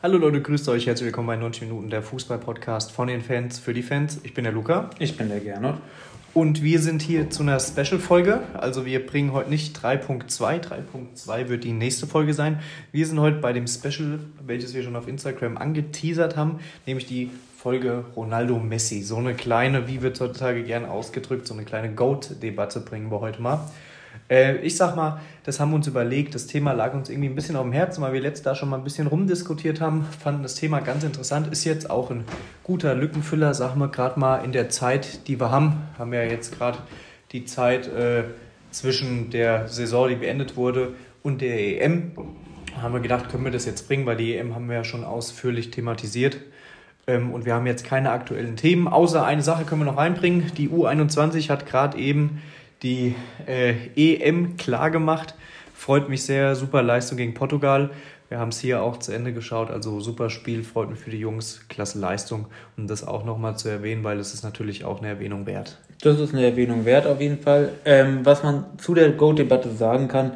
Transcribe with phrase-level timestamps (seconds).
[0.00, 3.74] Hallo Leute, grüßt euch, herzlich willkommen bei 90 Minuten der Fußball-Podcast von den Fans für
[3.74, 4.20] die Fans.
[4.22, 4.90] Ich bin der Luca.
[5.00, 5.74] Ich bin der Gernot.
[6.34, 8.42] Und wir sind hier zu einer Special-Folge.
[8.54, 12.60] Also wir bringen heute nicht 3.2, 3.2 wird die nächste Folge sein.
[12.92, 17.32] Wir sind heute bei dem Special, welches wir schon auf Instagram angeteasert haben, nämlich die
[17.56, 19.02] Folge Ronaldo Messi.
[19.02, 23.42] So eine kleine, wie wird heutzutage gern ausgedrückt, so eine kleine Goat-Debatte bringen wir heute
[23.42, 23.68] mal.
[24.28, 26.34] Äh, ich sag mal, das haben wir uns überlegt.
[26.34, 28.68] Das Thema lag uns irgendwie ein bisschen auf dem Herzen, weil wir letztes da schon
[28.68, 30.04] mal ein bisschen rumdiskutiert haben.
[30.04, 31.48] Fanden das Thema ganz interessant.
[31.48, 32.24] Ist jetzt auch ein
[32.62, 35.82] guter Lückenfüller, sagen wir gerade mal in der Zeit, die wir haben.
[35.98, 36.78] Haben ja jetzt gerade
[37.32, 38.24] die Zeit äh,
[38.70, 42.12] zwischen der Saison, die beendet wurde, und der EM.
[42.80, 45.04] Haben wir gedacht, können wir das jetzt bringen, weil die EM haben wir ja schon
[45.04, 46.38] ausführlich thematisiert.
[47.08, 50.52] Ähm, und wir haben jetzt keine aktuellen Themen, außer eine Sache können wir noch reinbringen.
[50.56, 52.42] Die U21 hat gerade eben
[52.82, 53.14] die
[53.46, 55.34] äh, EM klar gemacht.
[55.74, 57.90] Freut mich sehr, super Leistung gegen Portugal.
[58.28, 61.18] Wir haben es hier auch zu Ende geschaut, also super Spiel, freut mich für die
[61.18, 62.46] Jungs, klasse Leistung.
[62.76, 65.78] Um das auch nochmal zu erwähnen, weil es ist natürlich auch eine Erwähnung wert.
[66.02, 67.70] Das ist eine Erwähnung wert auf jeden Fall.
[67.86, 70.32] Ähm, was man zu der Go-Debatte sagen kann,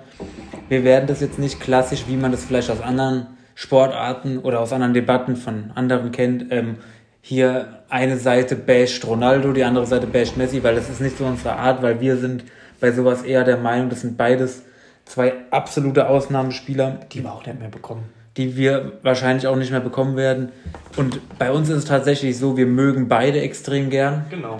[0.71, 4.73] wir werden das jetzt nicht klassisch, wie man das vielleicht aus anderen Sportarten oder aus
[4.73, 6.77] anderen Debatten von anderen kennt, ähm,
[7.25, 11.25] hier eine Seite basht Ronaldo, die andere Seite basht Messi, weil das ist nicht so
[11.25, 12.45] unsere Art, weil wir sind
[12.81, 14.65] bei sowas eher der Meinung, das sind beides
[15.05, 16.99] zwei absolute Ausnahmespieler.
[17.13, 18.05] Die wir auch nicht mehr bekommen.
[18.37, 20.51] Die wir wahrscheinlich auch nicht mehr bekommen werden.
[20.97, 24.25] Und bei uns ist es tatsächlich so, wir mögen beide extrem gern.
[24.31, 24.59] Genau.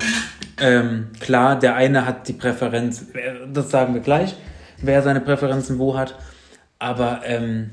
[0.61, 3.07] Ähm, klar, der eine hat die Präferenz,
[3.53, 4.37] das sagen wir gleich,
[4.81, 6.17] wer seine Präferenzen wo hat.
[6.79, 7.71] Aber ähm,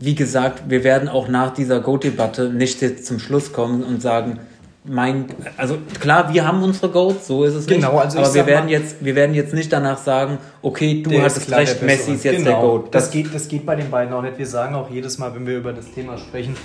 [0.00, 4.38] wie gesagt, wir werden auch nach dieser Goat-Debatte nicht jetzt zum Schluss kommen und sagen,
[4.84, 8.04] mein, also klar, wir haben unsere Goats, so ist es genau, nicht.
[8.04, 11.82] Also aber wir werden jetzt, wir werden jetzt nicht danach sagen, okay, du hattest recht,
[11.82, 12.50] Messi ist jetzt genau.
[12.50, 12.94] der Goat.
[12.94, 14.38] Das, das, geht, das geht bei den beiden auch nicht.
[14.38, 16.56] Wir sagen auch jedes Mal, wenn wir über das Thema sprechen,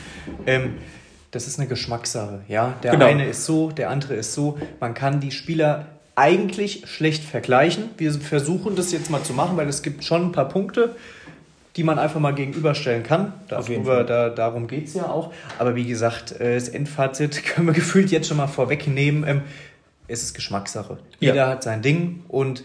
[0.45, 0.75] ähm,
[1.31, 2.41] das ist eine Geschmackssache.
[2.47, 3.05] Ja, der genau.
[3.05, 4.57] eine ist so, der andere ist so.
[4.79, 7.89] Man kann die Spieler eigentlich schlecht vergleichen.
[7.97, 10.95] Wir versuchen das jetzt mal zu machen, weil es gibt schon ein paar Punkte
[11.75, 13.33] die man einfach mal gegenüberstellen kann.
[13.47, 15.33] Darüber, da, darum geht es ja auch.
[15.57, 19.25] Aber wie gesagt, äh, das Endfazit können wir gefühlt jetzt schon mal vorwegnehmen.
[19.27, 19.41] Ähm,
[20.07, 20.97] es ist Geschmackssache.
[21.19, 21.47] Jeder ja.
[21.49, 22.63] hat sein Ding und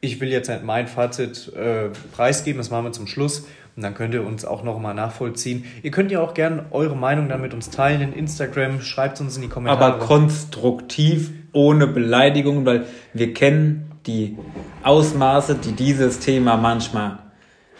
[0.00, 3.46] ich will jetzt mein Fazit äh, preisgeben, das machen wir zum Schluss.
[3.74, 5.64] Und dann könnt ihr uns auch noch mal nachvollziehen.
[5.82, 8.80] Ihr könnt ja auch gerne eure Meinung dann mit uns teilen in Instagram.
[8.80, 9.94] Schreibt uns in die Kommentare.
[9.94, 14.36] Aber konstruktiv, ohne Beleidigung, weil wir kennen die
[14.82, 17.18] Ausmaße, die dieses Thema manchmal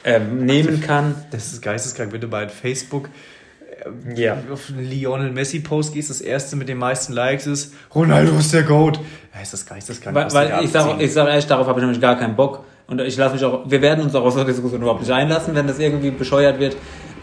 [0.05, 1.15] ähm, nehmen kann.
[1.31, 3.09] Das ist geisteskrank, wenn du bei Facebook
[3.85, 4.37] äh, ja.
[4.53, 8.53] auf einen Lionel Messi Post gehst, das erste mit den meisten Likes ist Ronaldo ist
[8.53, 9.01] der Goat.
[9.35, 10.15] Ja, ist das geisteskrank.
[10.15, 12.65] Weil, weil ich sage ich sag ehrlich, darauf habe ich nämlich gar keinen Bock.
[12.87, 15.55] Und ich lasse mich auch, wir werden uns auch aus der Diskussion überhaupt nicht einlassen,
[15.55, 16.75] wenn das irgendwie bescheuert wird.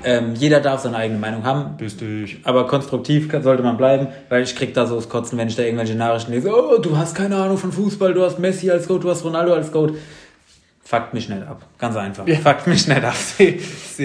[0.04, 1.78] Ähm, jeder darf seine eigene Meinung haben.
[1.78, 2.28] Bist du.
[2.44, 5.64] Aber konstruktiv sollte man bleiben, weil ich krieg da so das Kotzen, wenn ich da
[5.64, 6.52] irgendwelche Nachrichten lese.
[6.54, 9.54] Oh, du hast keine Ahnung von Fußball, du hast Messi als Goat, du hast Ronaldo
[9.54, 9.96] als Goat.
[10.88, 11.64] Fuckt mich nicht ab.
[11.80, 12.28] Ganz einfach.
[12.28, 12.36] Ja.
[12.36, 13.16] Fuckt mich nicht ab.
[13.38, 13.58] Sehe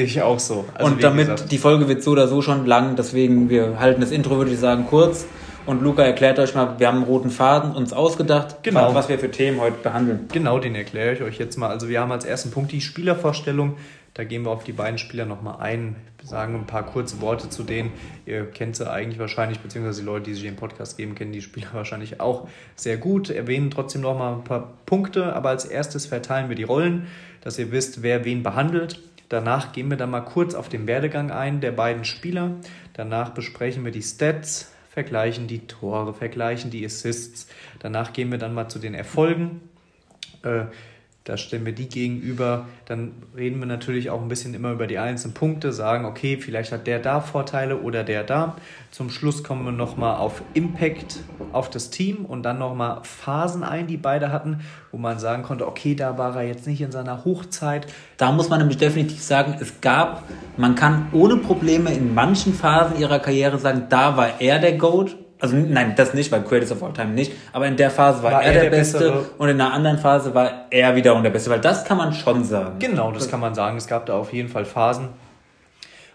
[0.05, 0.65] ich auch so.
[0.73, 1.53] Also und damit, gesagt.
[1.53, 4.59] die Folge wird so oder so schon lang, deswegen, wir halten das Intro, würde ich
[4.59, 5.27] sagen, kurz.
[5.67, 8.95] Und Luca erklärt euch mal, wir haben einen roten Faden uns ausgedacht, genau.
[8.95, 10.27] was wir für Themen heute behandeln.
[10.33, 11.69] Genau, den erkläre ich euch jetzt mal.
[11.69, 13.77] Also wir haben als ersten Punkt die Spielervorstellung.
[14.21, 17.63] Da gehen wir auf die beiden Spieler nochmal ein, sagen ein paar kurze Worte zu
[17.63, 17.91] denen.
[18.27, 21.41] Ihr kennt sie eigentlich wahrscheinlich, beziehungsweise die Leute, die sich den Podcast geben, kennen die
[21.41, 23.31] Spieler wahrscheinlich auch sehr gut.
[23.31, 27.07] Erwähnen trotzdem nochmal ein paar Punkte, aber als erstes verteilen wir die Rollen,
[27.41, 29.01] dass ihr wisst, wer wen behandelt.
[29.31, 32.57] Danach gehen wir dann mal kurz auf den Werdegang ein der beiden Spieler.
[32.93, 37.49] Danach besprechen wir die Stats, vergleichen die Tore, vergleichen die Assists.
[37.79, 39.63] Danach gehen wir dann mal zu den Erfolgen.
[40.43, 40.67] Äh,
[41.31, 42.67] da stellen wir die gegenüber.
[42.87, 46.73] Dann reden wir natürlich auch ein bisschen immer über die einzelnen Punkte, sagen, okay, vielleicht
[46.73, 48.57] hat der da Vorteile oder der da.
[48.91, 51.21] Zum Schluss kommen wir nochmal auf Impact
[51.53, 54.61] auf das Team und dann nochmal Phasen ein, die beide hatten,
[54.91, 57.87] wo man sagen konnte, okay, da war er jetzt nicht in seiner Hochzeit.
[58.17, 60.25] Da muss man nämlich definitiv sagen, es gab,
[60.57, 65.17] man kann ohne Probleme in manchen Phasen ihrer Karriere sagen, da war er der GOAT
[65.41, 67.33] also nein, das nicht, weil Greatest of All Time nicht.
[67.53, 69.25] Aber in der Phase war, war er, er, der, der Beste bessere.
[69.39, 71.51] und in einer anderen Phase war er wiederum der Beste.
[71.51, 72.79] Weil das kann man schon sagen.
[72.79, 73.77] Genau, das kann man sagen.
[73.77, 75.09] Es gab da auf jeden Fall Phasen,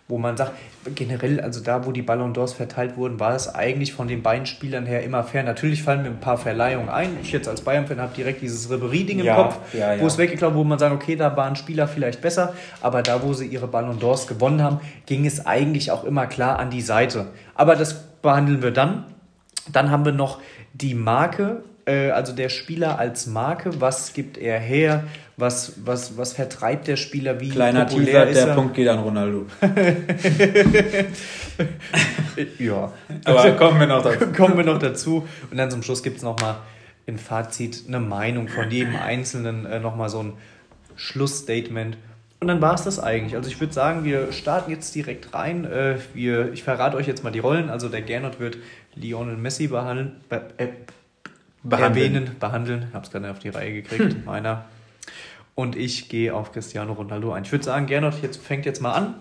[0.08, 0.52] wo man sagt,
[0.94, 4.46] generell, also da, wo die Ballon d'Ors verteilt wurden, war es eigentlich von den beiden
[4.46, 5.42] Spielern her immer fair.
[5.42, 7.18] Natürlich fallen mir ein paar Verleihungen ein.
[7.24, 10.02] Ich jetzt als Bayern-Fan habe direkt dieses Ribery-Ding im ja, Kopf, ja, ja.
[10.02, 13.34] wo es weggeklaut, wo man sagt, okay, da waren Spieler vielleicht besser, aber da, wo
[13.34, 17.28] sie ihre Ballon d'Ors gewonnen haben, ging es eigentlich auch immer klar an die Seite.
[17.56, 19.06] Aber das behandeln wir dann.
[19.72, 20.40] Dann haben wir noch
[20.74, 25.04] die Marke Äh, also der Spieler als Marke, was gibt er her?
[25.38, 27.40] Was, was, was vertreibt der Spieler?
[27.40, 28.56] Wie Kleiner populär Teaser, ist der er?
[28.56, 29.46] Punkt geht an Ronaldo.
[32.60, 32.92] ja.
[33.26, 34.26] Aber kommen wir noch dazu.
[34.36, 35.28] Kommen wir noch dazu.
[35.52, 36.56] Und dann zum Schluss gibt es nochmal
[37.06, 40.34] im Fazit eine Meinung von jedem Einzelnen, äh, nochmal so ein
[40.96, 41.98] Schlussstatement.
[42.40, 43.36] Und dann war es das eigentlich.
[43.36, 45.66] Also ich würde sagen, wir starten jetzt direkt rein.
[45.66, 47.70] Äh, wir, ich verrate euch jetzt mal die Rollen.
[47.70, 48.58] Also der Gernot wird
[48.96, 50.68] Lionel Messi behandeln, be, äh,
[51.64, 52.16] Behandeln.
[52.16, 52.86] erwähnen, behandeln.
[52.90, 54.66] Ich habe es gerade auf die Reihe gekriegt, meiner.
[55.56, 57.44] Und ich gehe auf Cristiano Ronaldo ein.
[57.44, 59.16] Ich würde sagen, Gernot jetzt, fängt jetzt mal an.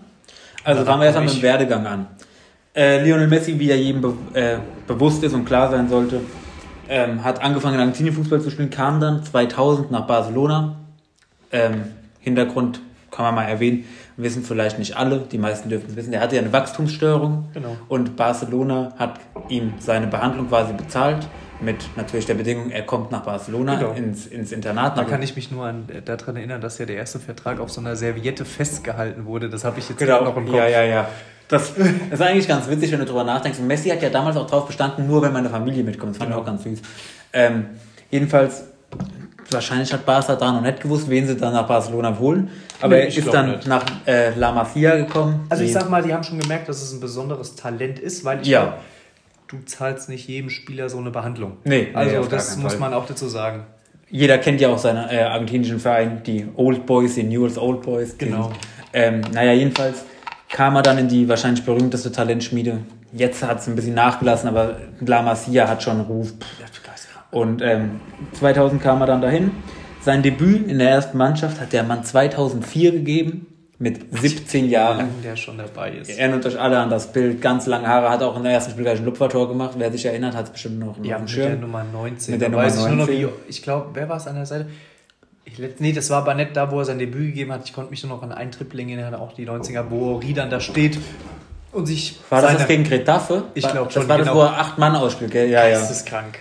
[0.63, 1.47] Also fangen wir erstmal komm mit dem.
[1.47, 2.07] Werdegang an.
[2.75, 6.21] Äh, Lionel Messi, wie ja jedem be äh, bewusst ist und klar sein sollte,
[6.89, 10.75] ähm, hat angefangen in Argentinien Fußball zu spielen, kam dann 2000 nach Barcelona.
[11.51, 11.85] Ähm,
[12.19, 12.81] Hintergrund
[13.11, 13.85] kann man mal erwähnen,
[14.17, 16.13] wissen vielleicht nicht alle, die meisten dürfen es wissen.
[16.13, 17.75] Er hatte ja eine Wachstumsstörung Genau.
[17.89, 19.19] und Barcelona hat
[19.49, 21.27] ihm seine Behandlung quasi bezahlt.
[21.61, 23.91] Mit natürlich der Bedingung, er kommt nach Barcelona Genau.
[23.93, 24.97] ins, ins Internat.
[24.97, 27.59] Da nach- kann ich mich nur an, äh, daran erinnern, dass ja der erste Vertrag
[27.61, 29.49] auf so einer Serviette festgehalten wurde.
[29.49, 30.55] Das habe ich jetzt Genau, noch im Kopf.
[30.55, 31.07] ja, ja, ja.
[31.47, 31.71] Das,
[32.11, 33.59] ist eigentlich ganz witzig, wenn du drüber nachdenkst.
[33.59, 36.11] Und Messi hat ja damals auch drauf bestanden, nur wenn meine Familie mitkommt.
[36.11, 36.41] Das fand ich Genau.
[36.41, 36.79] auch ganz süß.
[37.31, 37.65] Ähm,
[38.09, 38.65] jedenfalls,
[39.51, 42.49] wahrscheinlich hat Barca da noch nicht gewusst, wen sie dann nach Barcelona holen.
[42.81, 43.67] Aber Nee, er ich ist dann nicht.
[43.67, 45.45] nach äh, La Masia gekommen.
[45.49, 48.41] Also ich sag mal, die haben schon gemerkt, dass es ein besonderes Talent ist, weil
[48.41, 48.63] ich Ja.
[48.63, 48.79] glaub,
[49.47, 51.57] du zahlst nicht jedem Spieler so eine Behandlung.
[51.63, 52.79] Nee, nee, also gar das muss Fall.
[52.81, 53.63] man auch dazu sagen.
[54.09, 58.17] Jeder kennt ja auch seinen äh, argentinischen Verein, die Old Boys, die Newell's Old Boys.
[58.17, 58.51] Genau.
[58.93, 60.05] Ähm, naja, jedenfalls
[60.49, 62.79] kam er dann in die wahrscheinlich berühmteste Talentschmiede.
[63.13, 66.33] Jetzt hat es ein bisschen nachgelassen, aber La Masia hat schon einen Ruf.
[67.31, 67.99] Und ähm,
[68.33, 69.51] 2000 kam er dann dahin.
[70.05, 73.47] Sein Debüt in der ersten Mannschaft hat der Mann 2004 gegeben,
[73.79, 75.09] mit 17 Wie Jahren.
[75.23, 76.09] der schon dabei ist.
[76.09, 78.69] Ihr erinnert euch alle an das Bild, ganz lange Haare, hat auch in der ersten
[78.69, 79.71] Spiel gleich ein Lupfertor gemacht.
[79.79, 81.59] Wer sich erinnert, hat es bestimmt noch Ja, auf dem mit der Schirm.
[81.59, 82.31] Nummer 19.
[82.33, 83.27] Mit der Nummer weiß ich nur noch, 19.
[83.27, 84.67] wie, ich glaube, wer war es an der Seite?
[85.43, 87.61] Ich, nee, das war aber nicht da, wo er sein Debüt gegeben hat.
[87.65, 90.59] Ich konnte mich nur noch an einen Tripling erinnern, auch die 90er, wo dann da
[90.59, 90.99] steht
[91.71, 93.45] und sich War das das gegen Getafe?
[93.55, 94.37] Ich glaub Das schon, war das, genau.
[94.39, 95.49] wo er acht Mann ausspielt, gell?
[95.49, 95.79] Ja, ja.
[95.79, 96.37] Das ist krank.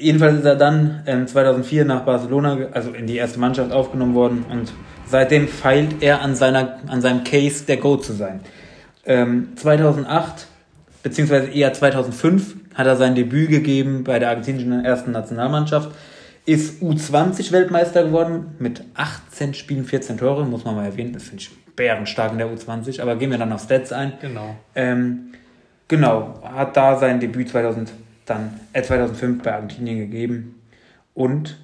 [0.00, 4.44] Jedenfalls ist er dann ähm, 2004 nach Barcelona, also in die erste Mannschaft aufgenommen worden
[4.48, 4.72] und
[5.06, 8.40] seitdem feilt er an, seiner, an seinem Case, der Go zu sein.
[9.04, 10.46] Ähm, 2008,
[11.02, 15.90] beziehungsweise eher 2005, hat er sein Debüt gegeben bei der argentinischen ersten Nationalmannschaft,
[16.46, 21.50] ist U20-Weltmeister geworden mit 18 Spielen, 14 Tore, muss man mal erwähnen, das finde ich
[21.74, 24.12] bärenstark in der U20, aber gehen wir dann auf Stats ein.
[24.20, 24.54] Genau.
[24.76, 25.32] Ähm,
[25.88, 27.90] genau, hat da sein Debüt 2000
[28.28, 30.60] dann, äh, 2005 bei Argentinien gegeben.
[31.14, 31.58] Und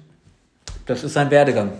[0.85, 1.71] das ist sein Werdegang.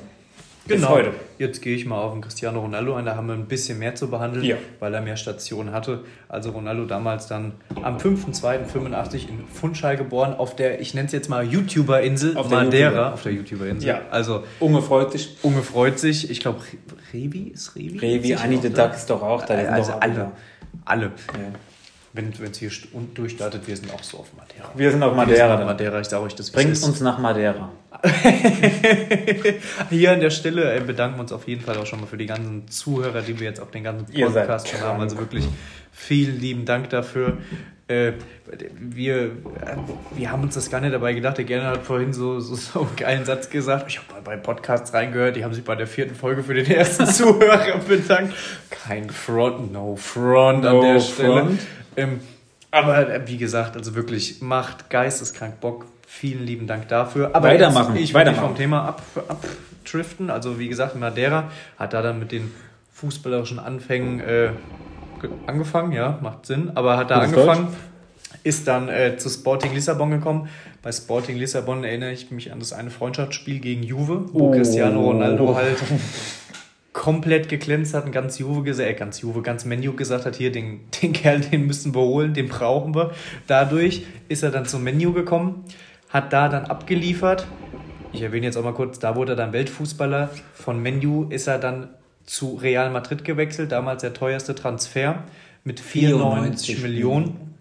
[0.68, 0.90] Genau.
[0.90, 1.12] heute.
[1.38, 3.06] Jetzt gehe ich mal auf den Cristiano Ronaldo ein.
[3.06, 4.56] Da haben wir ein bisschen mehr zu behandeln, Ja.
[4.80, 6.04] weil er mehr Stationen hatte.
[6.28, 7.52] Also Ronaldo damals dann
[7.84, 12.64] am 5.2.85 in Funchal geboren, auf der, ich nenne es jetzt mal YouTuber-Insel Auf der
[12.64, 12.90] Madeira.
[12.90, 13.14] YouTuber.
[13.14, 13.88] Auf der YouTuber-Insel.
[13.88, 14.02] Ja.
[14.10, 15.38] Also Unge freut sich.
[15.44, 16.32] Unge freut sich.
[16.32, 16.62] Ich glaube,
[17.14, 18.00] Revi ist Revi?
[18.00, 18.72] Revi, Annie the?
[18.72, 19.54] Duck ist doch auch da.
[19.54, 20.32] Also doch alle.
[20.84, 21.06] Alle.
[21.06, 21.60] Ja.
[22.16, 22.72] Wenn es hier
[23.14, 24.72] durchstartet, wir sind auch so auf Madeira.
[24.74, 25.60] Wir sind auf Wir sind Madeira.
[25.60, 25.66] auf.
[25.66, 27.70] Madeira, ich sage euch das, Bringt uns nach Madeira.
[29.90, 32.18] Hier an der Stelle äh, bedanken wir uns auf jeden Fall auch schon mal für
[32.18, 35.02] die ganzen Zuhörer, die wir jetzt auf den ganzen Podcast schon haben.
[35.02, 35.46] Also wirklich
[35.92, 37.38] vielen lieben Dank dafür.
[37.88, 38.14] Äh,
[38.80, 39.30] wir, äh,
[40.16, 41.38] wir haben uns das gar nicht dabei gedacht.
[41.38, 43.86] Der Gerner hat vorhin so, so, so einen geilen Satz gesagt.
[43.90, 46.66] Ich habe mal bei Podcasts reingehört, die haben sich bei der vierten Folge für den
[46.66, 48.34] ersten Zuhörer bedankt.
[48.70, 51.58] Kein Front, no front an No der Stelle.
[51.98, 52.20] Ähm,
[52.72, 55.86] aber äh, wie gesagt, also wirklich macht geisteskrank Bock.
[56.08, 57.32] Vielen lieben Dank dafür.
[57.34, 58.46] Aber Weitermachen, Jetzt, ich weitermachen.
[58.50, 60.30] vom Thema ab, abdriften.
[60.30, 62.52] Also wie gesagt, Madeira hat da dann mit den
[62.94, 64.50] fußballerischen Anfängen äh,
[65.22, 67.68] ge- angefangen, ja, macht Sinn, aber hat da Gutes angefangen,
[68.44, 70.48] ist dann äh, zu Sporting Lissabon gekommen.
[70.82, 74.52] Bei Sporting Lissabon erinnere ich mich an das eine Freundschaftsspiel gegen Juve, wo Oh.
[74.52, 75.78] Cristiano Ronaldo halt
[76.96, 80.52] komplett geglänzt hat und ganz Juve gesagt, äh, ganz Juve, ganz Menu gesagt hat, hier,
[80.52, 83.12] den, den Kerl, den müssen wir holen, den brauchen wir.
[83.46, 85.66] Dadurch ist er dann zum Menu gekommen,
[86.10, 87.46] hat da dann abgeliefert.
[88.14, 90.30] Ich erwähne jetzt auch mal kurz, da wurde er dann Weltfußballer.
[90.54, 91.90] Von Menu ist er dann
[92.26, 95.26] zu Real Madrid gewechselt, damals der teuerste Transfer
[95.66, 97.56] mit 94 94 Millionen.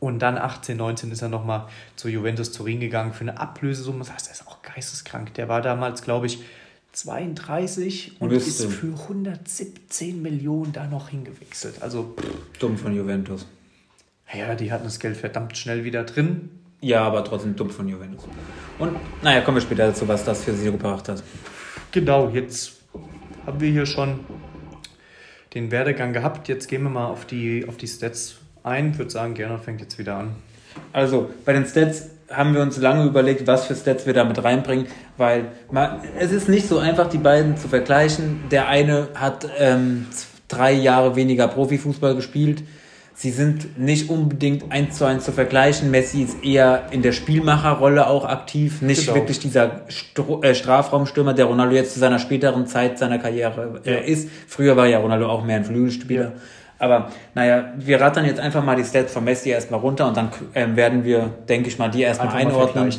[0.00, 4.00] Und dann 18, 19 ist er nochmal zu Juventus Turin gegangen für eine Ablösesumme.
[4.00, 5.34] Das heißt, er ist auch geisteskrank.
[5.34, 6.40] Der war damals, glaube ich,
[6.92, 8.64] 32 und Müsste.
[8.64, 11.80] ist für 117 Millionen da noch hingewechselt.
[11.80, 12.14] Also,
[12.58, 13.46] Dumm von Juventus.
[14.32, 16.50] ja, die hatten das Geld verdammt schnell wieder drin.
[16.80, 18.24] Ja, aber trotzdem dumm von Juventus.
[18.78, 21.22] Und naja, kommen wir später dazu, was das für sie gebracht hat.
[21.92, 22.72] Genau, jetzt
[23.46, 24.20] haben wir hier schon
[25.54, 26.48] den Werdegang gehabt.
[26.48, 28.90] Jetzt gehen wir mal auf die, auf die Stats ein.
[28.92, 30.34] Ich würde sagen, Gernot fängt jetzt wieder an.
[30.92, 34.86] Also, bei den Stats haben wir uns lange überlegt, was für Stats wir damit reinbringen,
[35.16, 38.44] weil man, es ist nicht so einfach, die beiden zu vergleichen.
[38.50, 40.06] Der eine hat ähm,
[40.48, 42.62] drei Jahre weniger Profifußball gespielt.
[43.14, 45.90] Sie sind nicht unbedingt eins zu eins zu vergleichen.
[45.90, 49.16] Messi ist eher in der Spielmacherrolle auch aktiv, nicht genau.
[49.16, 53.92] wirklich dieser Stro äh, Strafraumstürmer, der Ronaldo jetzt zu seiner späteren Zeit seiner Karriere äh,
[53.92, 53.98] ja.
[53.98, 54.28] ist.
[54.48, 56.24] Früher war ja Ronaldo auch mehr ein Flügelspieler.
[56.24, 56.32] Ja.
[56.82, 60.30] Aber naja, wir rattern jetzt einfach mal die Stats von Messi erstmal runter und dann
[60.56, 62.92] ähm, werden wir, denke ich mal, die erstmal einordnen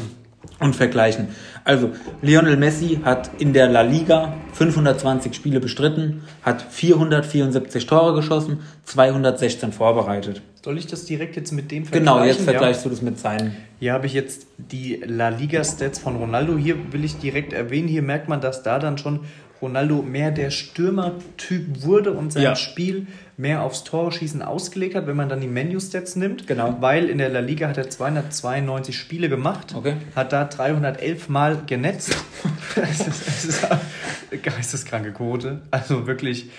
[0.62, 1.28] und vergleichen.
[1.66, 1.90] Also,
[2.22, 9.74] Lionel Messi hat in der La Liga 520 Spiele bestritten, hat 474 Tore geschossen, 216
[9.74, 10.42] vorbereitet.
[10.64, 12.06] Soll ich das direkt jetzt mit dem vergleichen?
[12.06, 12.90] Genau, jetzt vergleichst ja.
[12.90, 13.54] du das mit seinen.
[13.82, 16.56] Hier habe ich jetzt die La Liga-Stats von Ronaldo.
[16.58, 19.22] Hier will ich direkt erwähnen, hier merkt man, dass da dann schon
[19.64, 22.56] Ronaldo mehr der Stürmertyp wurde und sein ja.
[22.56, 26.48] Spiel mehr aufs Torschießen ausgelegt hat, wenn man dann die Menu-Stats nimmt.
[26.48, 26.78] Genau.
[26.80, 29.96] Weil in der La Liga hat er 292 Spiele gemacht, okay.
[30.16, 32.16] hat da 311 Mal genetzt.
[32.76, 35.62] das, ist, das ist eine geisteskranke Quote.
[35.72, 36.50] Also wirklich.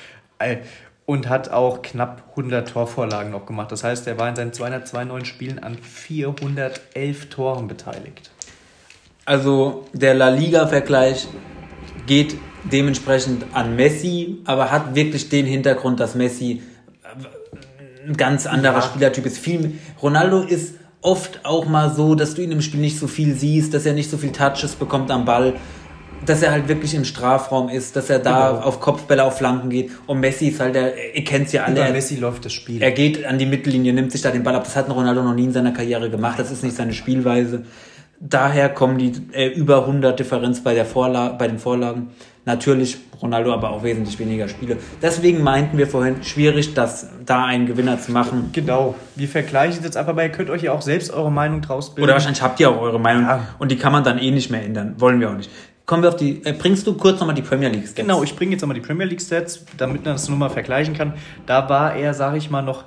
[1.07, 3.71] Und hat auch knapp 100 Torvorlagen noch gemacht.
[3.71, 8.31] Das heißt, er war in seinen 292 Spielen an 411 Toren beteiligt.
[9.27, 11.29] Also der La Liga-Vergleich
[12.07, 12.37] geht
[12.71, 16.63] dementsprechend an Messi, aber hat wirklich den Hintergrund, dass Messi
[17.03, 18.83] äh, ein ganz anderer ja.
[18.83, 19.39] Spielertyp ist.
[19.39, 23.35] Viel, Ronaldo ist oft auch mal so, dass du ihn im Spiel nicht so viel
[23.35, 25.55] siehst, dass er nicht so viel Touches bekommt am Ball,
[26.25, 28.63] dass er halt wirklich im Strafraum ist, dass er da genau.
[28.63, 29.91] auf Kopfbälle, auf Flanken geht.
[30.07, 31.83] Und Messi ist halt der, ihr kennt es ja alle.
[31.83, 32.81] Über Messi läuft das Spiel.
[32.83, 34.65] Er geht an die Mittellinie, nimmt sich da den Ball ab.
[34.65, 36.39] Das hat Ronaldo noch nie in seiner Karriere gemacht.
[36.39, 37.65] Das ist nicht seine Spielweise.
[38.21, 42.11] Daher kommen die äh, über 100 Differenz bei, der Vorla bei den Vorlagen.
[42.47, 44.77] Natürlich Ronaldo aber auch wesentlich weniger Spiele.
[45.01, 48.51] Deswegen meinten wir vorhin, schwierig, das da einen Gewinner zu machen.
[48.53, 48.95] Genau.
[49.17, 52.05] Wir vergleichen jetzt einfach mal, ihr könnt euch ja auch selbst eure Meinung draus bilden.
[52.05, 53.49] Oder wahrscheinlich habt ihr auch eure Meinung ja.
[53.59, 54.95] und die kann man dann eh nicht mehr ändern.
[54.99, 55.51] Wollen wir auch nicht.
[55.87, 56.45] Kommen wir auf die.
[56.45, 57.97] Äh, bringst du kurz nochmal die Premier League Stats?
[57.97, 60.95] Genau, ich bringe jetzt nochmal die Premier League Stats, damit man das nur mal vergleichen
[60.95, 61.15] kann.
[61.47, 62.85] Da war er, sage ich mal, noch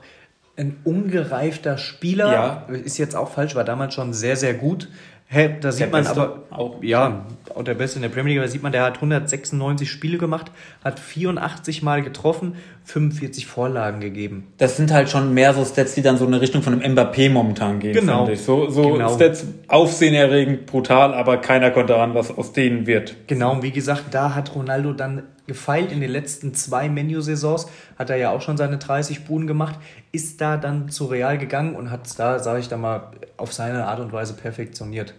[0.56, 2.32] ein ungereifter Spieler.
[2.32, 2.76] Ja.
[2.76, 4.90] Ist jetzt auch falsch, war damals schon sehr, sehr gut.
[5.30, 8.48] Hä, da sieht man aber auch, ja, auch der Beste in der Premier League, da
[8.48, 10.52] sieht man, der hat 196 Spiele gemacht,
[10.84, 14.48] hat 84 Mal getroffen, 45 Vorlagen gegeben.
[14.58, 16.96] Das sind halt schon mehr so Stats, die dann so in eine Richtung von einem
[16.96, 18.26] Mbappé momentan gehen, genau.
[18.26, 18.42] finde ich.
[18.42, 19.14] So, so genau.
[19.14, 23.16] Stats aufsehenerregend, brutal, aber keiner konnte ahnen, was aus denen wird.
[23.28, 28.10] Genau, und wie gesagt, da hat Ronaldo dann gefeilt in den letzten zwei Menu-Saisons, hat
[28.10, 29.76] er ja auch schon seine 30 Buden gemacht,
[30.12, 33.54] ist da dann zu Real gegangen und hat es da, sage ich da mal, auf
[33.54, 35.14] seine Art und Weise perfektioniert.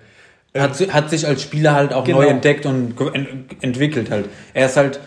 [0.58, 2.18] Hat, ähm, hat sich als Spieler halt auch genau.
[2.18, 2.94] neu entdeckt und
[3.60, 4.28] entwickelt halt.
[4.54, 5.00] Er ist halt,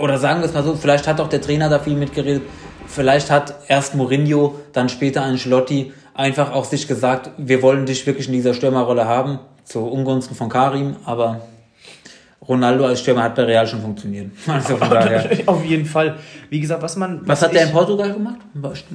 [0.00, 2.42] oder sagen wir es mal so, vielleicht hat auch der Trainer da viel mitgeredet,
[2.86, 8.26] vielleicht hat erst Mourinho, dann später Ancelotti einfach auch sich gesagt, wir wollen dich wirklich
[8.26, 11.42] in dieser Stürmerrolle haben, zu Ungunsten von Karim, aber
[12.46, 14.30] Ronaldo als Stürmer hat bei Real schon funktioniert.
[14.46, 15.28] Also von daher.
[15.46, 16.16] Auf jeden Fall.
[16.48, 17.20] Wie gesagt, was man.
[17.20, 18.38] Was, was hat der in Portugal gemacht?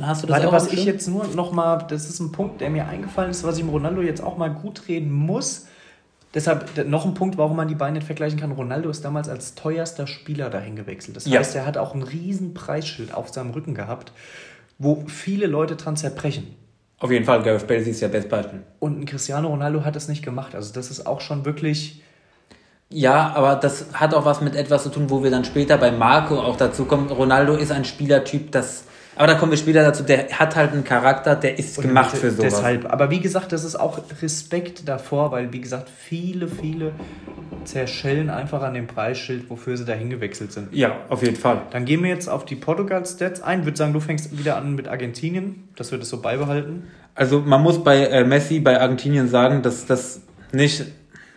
[0.02, 2.62] Hast du das warte, auch was ich jetzt nur noch mal, das ist ein Punkt,
[2.62, 5.68] der mir eingefallen ist, was ich im Ronaldo jetzt auch mal gut reden muss.
[6.34, 8.52] Deshalb noch ein Punkt, warum man die beiden nicht vergleichen kann.
[8.52, 11.16] Ronaldo ist damals als teuerster Spieler dahin gewechselt.
[11.16, 14.12] Das heißt, er hat auch ein riesen Preisschild auf seinem Rücken gehabt,
[14.78, 16.56] wo viele Leute dran zerbrechen.
[17.00, 18.64] Auf jeden Fall, Gareth Bale ist ja Best Beispiel.
[18.80, 20.56] Und ein Cristiano Ronaldo hat das nicht gemacht.
[20.56, 22.02] Also das ist auch schon wirklich
[22.96, 25.92] ja, aber das hat auch was mit etwas zu tun, wo wir dann später bei
[25.92, 27.10] Marco auch dazu kommen.
[27.10, 28.86] Ronaldo ist ein Spielertyp, das.
[29.18, 30.04] Aber da kommen wir später dazu.
[30.04, 32.54] Der hat halt einen Charakter, der ist Und gemacht für sowas.
[32.54, 32.90] Deshalb.
[32.90, 36.94] Aber wie gesagt, das ist auch Respekt davor, weil wie gesagt, viele, viele
[37.66, 40.74] zerschellen einfach an dem Preisschild, wofür sie dahin gewechselt sind.
[40.74, 41.64] Ja, auf jeden Fall.
[41.72, 43.60] Dann gehen wir jetzt auf die Portugal-Stats ein.
[43.60, 46.84] Ich würde sagen, du fängst wieder an mit Argentinien, dass wir das so beibehalten.
[47.14, 50.22] Also man muss bei äh, Messi, bei Argentinien sagen, dass das
[50.54, 50.86] nicht,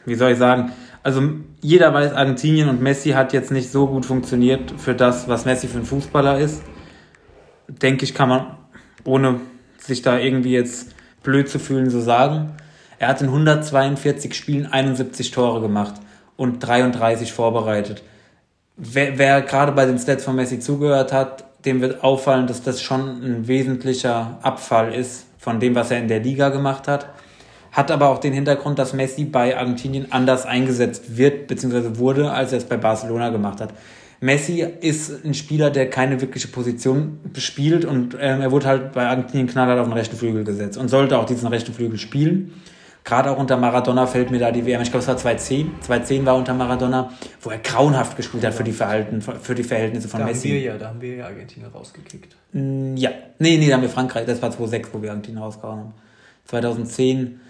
[0.06, 0.70] wie soll ich sagen,
[1.08, 1.22] also
[1.62, 5.66] jeder weiß, Argentinien und Messi hat jetzt nicht so gut funktioniert für das, was Messi
[5.66, 6.62] für ein Fußballer ist.
[7.66, 8.58] Denke ich, kann man,
[9.04, 9.40] ohne
[9.78, 12.52] sich da irgendwie jetzt blöd zu fühlen, so sagen.
[12.98, 15.94] Er hat in 142 Spielen 71 Tore gemacht
[16.36, 18.02] und 33 vorbereitet.
[18.76, 22.82] Wer, wer gerade bei den Stats von Messi zugehört hat, dem wird auffallen, dass das
[22.82, 27.08] schon ein wesentlicher Abfall ist von dem, was er in der Liga gemacht hat.
[27.72, 32.52] Hat aber auch den Hintergrund, dass Messi bei Argentinien anders eingesetzt wird, beziehungsweise wurde, als
[32.52, 33.74] er es bei Barcelona gemacht hat.
[34.20, 39.06] Messi ist ein Spieler, der keine wirkliche Position spielt und ähm, er wurde halt bei
[39.06, 42.52] Argentinien knallhart auf den rechten Flügel gesetzt und sollte auch diesen rechten Flügel spielen.
[43.04, 46.26] Gerade auch unter Maradona fällt mir da die WM, ich glaube es war 2010, 2010
[46.26, 50.20] war unter Maradona, wo er grauenhaft gespielt hat für die, Verhalten, für die Verhältnisse von
[50.20, 50.48] da Messi.
[50.48, 52.36] Haben wir ja, da haben wir ja Argentinien rausgekickt.
[52.52, 55.78] Mm, ja, nee, nee, da haben wir Frankreich, das war 2006, wo wir Argentinien rausgehauen
[55.78, 55.94] haben.
[56.46, 57.40] 2010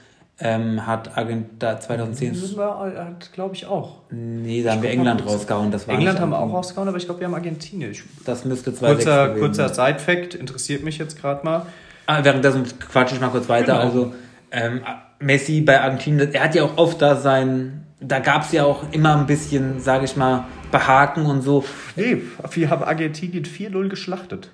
[0.40, 2.34] ähm, hat Argent da 2010.
[2.58, 4.02] Hat, glaube ich, auch.
[4.10, 5.70] Nee, da haben wir England rausgehauen.
[5.70, 7.92] Das war England haben wir auch rausgehauen, aber ich glaube, wir haben Argentinien.
[8.24, 11.66] Das müsste zwei Kurzer, kurzer Side-Fact, interessiert mich jetzt gerade mal.
[12.06, 13.72] Ah, währenddessen quatsche ich mal kurz weiter.
[13.72, 13.80] Genau.
[13.80, 14.14] Also,
[14.50, 14.80] ähm,
[15.18, 18.84] Messi bei Argentinien, er hat ja auch oft da sein, da gab es ja auch
[18.92, 21.64] immer ein bisschen, sage ich mal, Behaken und so.
[21.96, 24.50] Nee, wir haben Argentinien 4-0 geschlachtet.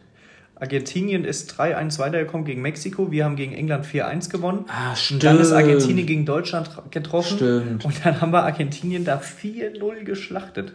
[0.64, 3.11] Argentinien ist 3-1 weitergekommen gegen Mexiko.
[3.11, 4.64] Wir haben gegen England 4-1 gewonnen.
[4.68, 5.23] Ah, stimmt.
[5.23, 7.37] Dann ist Argentinien gegen Deutschland getroffen.
[7.37, 7.85] Stimmt.
[7.85, 10.73] Und dann haben wir Argentinien da 4-0 geschlachtet.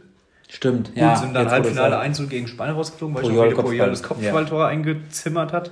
[0.47, 1.13] Stimmt, ja.
[1.13, 4.67] Und sind dann Halbfinale 1 gegen Spanien rausgeflogen, weil Puyol, Puyol das Kopfballtor ja.
[4.67, 5.71] eingezimmert hat.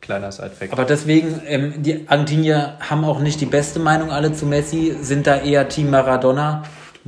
[0.00, 0.72] Kleiner Side-Fact.
[0.72, 5.28] Aber deswegen, ähm, die Argentinier haben auch nicht die beste Meinung alle zu Messi, sind
[5.28, 6.64] da eher Team Maradona.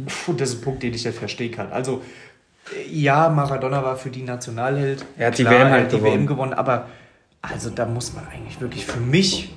[0.06, 1.72] Puh, das ist ein Punkt, den ich nicht verstehen kann.
[1.72, 2.02] Also,
[2.90, 5.04] ja, Maradona war für die Nationalheld.
[5.16, 6.14] Er hat Klar, die WM halt die gewonnen.
[6.14, 6.86] WM gewonnen, aber
[7.42, 9.54] also da muss man eigentlich wirklich für mich,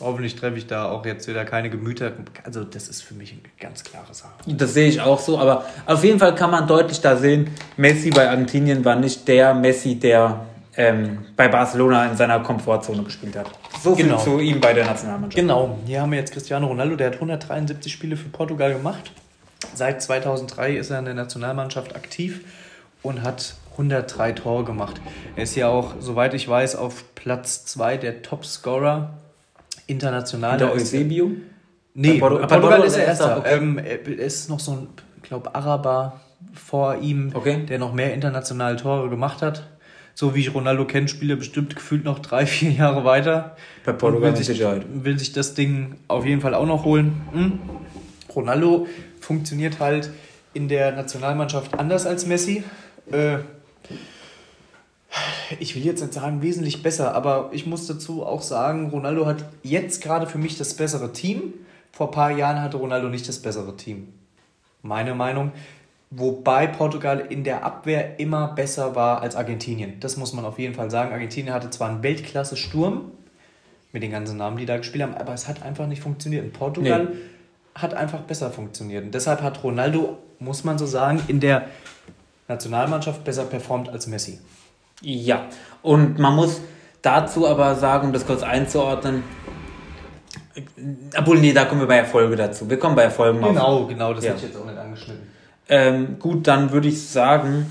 [0.00, 2.12] hoffentlich treffe ich da auch jetzt wieder keine Gemüter,
[2.44, 4.32] also das ist für mich eine ganz klare Sache.
[4.46, 8.10] Das sehe ich auch so, aber auf jeden Fall kann man deutlich da sehen, Messi
[8.10, 13.50] bei Argentinien war nicht der Messi, der ähm, bei Barcelona in seiner Komfortzone gespielt hat.
[13.82, 14.18] So viel genau.
[14.18, 15.40] zu ihm bei der Nationalmannschaft.
[15.40, 19.10] Genau, hier haben wir jetzt Cristiano Ronaldo, der hat 173 Spiele für Portugal gemacht.
[19.74, 22.40] Seit 2003 ist er in der Nationalmannschaft aktiv
[23.02, 25.00] und hat 103 Tore gemacht.
[25.34, 29.14] Er ist ja auch, soweit ich weiß, auf Platz 2 der Topscorer
[29.86, 30.58] international.
[30.58, 31.32] Der Eusebio?
[31.94, 33.38] Nee, Portugal, Portugal ist er erster.
[33.38, 33.56] Okay.
[33.56, 36.20] Ähm, er ist noch so ein, ich glaube, Araber
[36.54, 37.64] vor ihm, okay.
[37.66, 39.64] der noch mehr internationale Tore gemacht hat
[40.16, 43.54] so wie ich Ronaldo kenne, spielt er bestimmt gefühlt noch drei, vier Jahre weiter.
[43.84, 47.20] Bei Portugal will sich, will sich das Ding auf jeden Fall auch noch holen.
[47.32, 47.58] Hm?
[48.34, 48.86] Ronaldo
[49.26, 50.10] funktioniert halt
[50.54, 52.62] in der Nationalmannschaft anders als Messi.
[53.10, 53.38] Äh,
[55.58, 59.44] ich will jetzt nicht sagen, wesentlich besser, aber ich muss dazu auch sagen, Ronaldo hat
[59.64, 61.54] jetzt gerade für mich das bessere Team.
[61.90, 64.12] Vor ein paar Jahren hatte Ronaldo nicht das bessere Team.
[64.82, 65.50] Meine Meinung.
[66.10, 69.98] Wobei Portugal in der Abwehr immer besser war als Argentinien.
[69.98, 71.12] Das muss man auf jeden Fall sagen.
[71.12, 73.10] Argentinien hatte zwar einen Weltklasse-Sturm
[73.92, 76.44] mit den ganzen Namen, die da gespielt haben, aber es hat einfach nicht funktioniert.
[76.44, 77.16] Und Portugal nee.
[77.76, 79.04] Hat einfach besser funktioniert.
[79.04, 81.66] Und deshalb hat Ronaldo, muss man so sagen, in der
[82.48, 84.38] Nationalmannschaft besser performt als Messi.
[85.02, 85.46] Ja,
[85.82, 86.60] und man muss
[87.02, 89.22] dazu aber sagen, um das kurz einzuordnen,
[91.18, 92.68] obwohl, nee, da kommen wir bei Erfolge dazu.
[92.68, 93.88] Wir kommen bei Erfolgen Genau, auf.
[93.88, 94.30] genau, das ja.
[94.30, 95.22] hätte ich jetzt auch nicht angeschnitten.
[95.68, 97.70] Ähm, gut, dann würde ich sagen,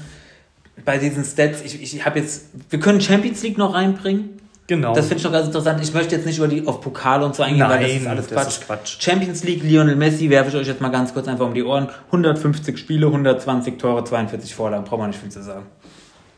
[0.84, 4.35] bei diesen Stats, ich, ich habe jetzt, wir können Champions League noch reinbringen.
[4.68, 4.96] Genau.
[4.96, 5.80] Das finde ich noch ganz interessant.
[5.84, 8.08] Ich möchte jetzt nicht über die auf Pokale und so eingehen, Nein, weil das ist
[8.08, 8.48] alles Quatsch.
[8.48, 9.02] Ist Quatsch.
[9.02, 11.90] Champions League, Lionel Messi, werfe ich euch jetzt mal ganz kurz einfach um die Ohren.
[12.08, 14.84] 150 Spiele, 120 Tore, 42 Vorlagen.
[14.86, 15.68] Braucht man nicht viel zu sagen.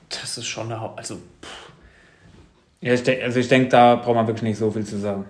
[0.09, 0.99] Das ist schon eine Haupt.
[0.99, 1.17] Also,
[2.81, 5.25] ja, ich denk, also ich denke, da braucht man wirklich nicht so viel zu sagen.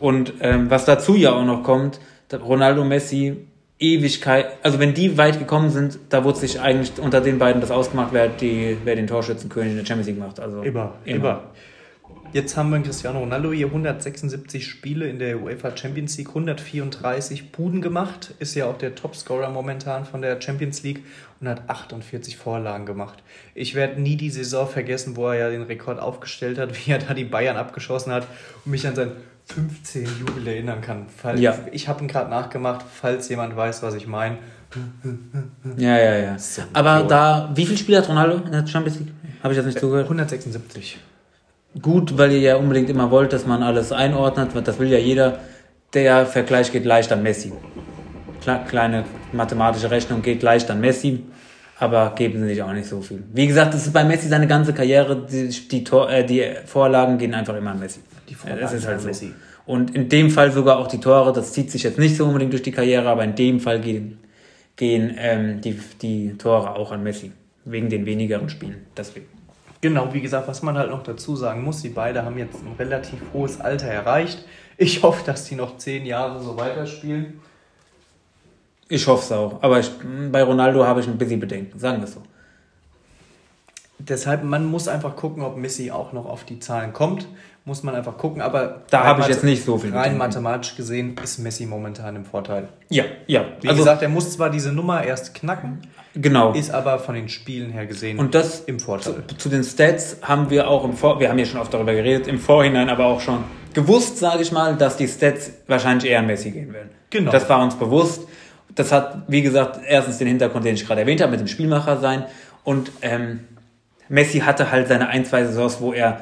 [0.00, 1.98] Und ähm, was dazu ja auch noch kommt,
[2.32, 3.46] Ronaldo Messi
[3.78, 7.70] Ewigkeit, also wenn die weit gekommen sind, da wurde sich eigentlich unter den beiden das
[7.70, 10.40] ausgemacht, wer, die, wer den Torschützenkönig in der Champions League macht.
[10.40, 11.16] Also immer, immer.
[11.16, 11.42] immer.
[12.34, 17.80] Jetzt haben wir Cristiano Ronaldo hier 176 Spiele in der UEFA Champions League, 134 Buden
[17.80, 21.04] gemacht, ist ja auch der Topscorer momentan von der Champions League
[21.40, 23.22] und hat 48 Vorlagen gemacht.
[23.54, 26.98] Ich werde nie die Saison vergessen, wo er ja den Rekord aufgestellt hat, wie er
[26.98, 28.26] da die Bayern abgeschossen hat
[28.64, 29.12] und mich an sein
[29.46, 31.06] 15 Jubel erinnern kann.
[31.14, 31.56] Falls, ja.
[31.72, 34.38] Ich habe ihn gerade nachgemacht, falls jemand weiß, was ich meine.
[35.76, 36.38] Ja, ja, ja.
[36.38, 37.10] So Aber Idiot.
[37.10, 39.12] da, wie viele Spiele hat Ronaldo in der Champions League?
[39.42, 40.06] Habe ich das nicht zugehört?
[40.06, 40.98] 176.
[41.80, 45.40] Gut, weil ihr ja unbedingt immer wollt, dass man alles einordnet, das will ja jeder.
[45.92, 47.52] Der Vergleich geht leicht an Messi.
[48.68, 51.24] Kleine mathematische Rechnung geht leicht an Messi,
[51.78, 53.22] aber geben sie sich auch nicht so viel.
[53.32, 57.18] Wie gesagt, das ist bei Messi seine ganze Karriere, die, die, Tor, äh, die Vorlagen
[57.18, 58.00] gehen einfach immer an Messi.
[58.28, 59.06] Die Vorlagen ja, das ist halt so.
[59.08, 59.32] Messi.
[59.66, 62.52] Und in dem Fall sogar auch die Tore, das zieht sich jetzt nicht so unbedingt
[62.52, 64.18] durch die Karriere, aber in dem Fall gehen,
[64.76, 67.32] gehen ähm, die, die Tore auch an Messi.
[67.66, 68.84] Wegen den wenigeren Spielen.
[68.94, 69.26] Deswegen.
[69.80, 72.74] Genau, wie gesagt, was man halt noch dazu sagen muss, die beiden haben jetzt ein
[72.78, 74.44] relativ hohes Alter erreicht.
[74.76, 77.40] Ich hoffe, dass die noch zehn Jahre so weiterspielen.
[78.88, 79.62] Ich hoffe es auch.
[79.62, 79.90] Aber ich,
[80.30, 82.22] bei Ronaldo habe ich ein bisschen Bedenken, sagen wir es so.
[83.98, 87.26] Deshalb, man muss einfach gucken, ob Messi auch noch auf die Zahlen kommt
[87.64, 88.42] muss man einfach gucken.
[88.42, 89.94] Aber da habe ich jetzt nicht so viel.
[89.94, 92.68] Rein mathematisch gesehen ist Messi momentan im Vorteil.
[92.90, 93.44] Ja, ja.
[93.60, 95.80] Wie also, gesagt, er muss zwar diese Nummer erst knacken.
[96.14, 96.52] Genau.
[96.52, 99.24] Ist aber von den Spielen her gesehen und das im Vorteil.
[99.26, 101.92] Zu, zu, den Stats haben wir auch im Vor wir haben ja schon oft darüber
[101.92, 106.20] geredet, im Vorhinein aber auch schon gewusst, sage ich mal, dass die Stats wahrscheinlich eher
[106.20, 106.90] an Messi gehen werden.
[107.10, 107.32] Genau.
[107.32, 108.28] Das war uns bewusst.
[108.76, 111.98] Das hat, wie gesagt, erstens den Hintergrund, den ich gerade erwähnt habe, mit dem Spielmacher
[111.98, 112.26] sein.
[112.62, 113.40] Und ähm,
[114.08, 116.20] Messi hatte halt seine ein, zwei Saisons, wo er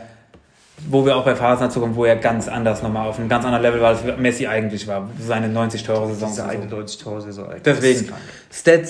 [0.89, 3.45] wo wir auch bei Phasen dazu kommen, wo er ganz anders nochmal auf einem ganz
[3.45, 5.09] anderen Level war, als Messi eigentlich war.
[5.21, 6.31] Seine 90-Tore-Saison.
[6.31, 6.57] Diese und so.
[6.57, 7.49] 91 Tore-Saison.
[7.65, 8.09] Deswegen,
[8.65, 8.87] wenn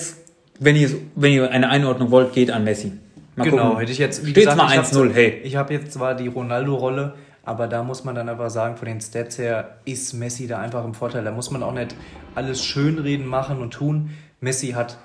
[0.59, 2.93] wenn ihr, wenn ihr eine Einordnung wollt, geht an Messi.
[3.35, 3.79] Mal Genau, gucken.
[3.79, 4.27] hätte ich jetzt.
[4.27, 5.41] Steht's mal ich hab 1-0, so- hey.
[5.43, 9.01] Ich habe jetzt zwar die Ronaldo-Rolle, aber da muss man dann einfach sagen, von den
[9.01, 11.23] Stats her ist Messi da einfach im Vorteil.
[11.23, 11.95] Da muss man auch nicht
[12.35, 14.11] alles schönreden, machen und tun.
[14.39, 14.97] Messi hat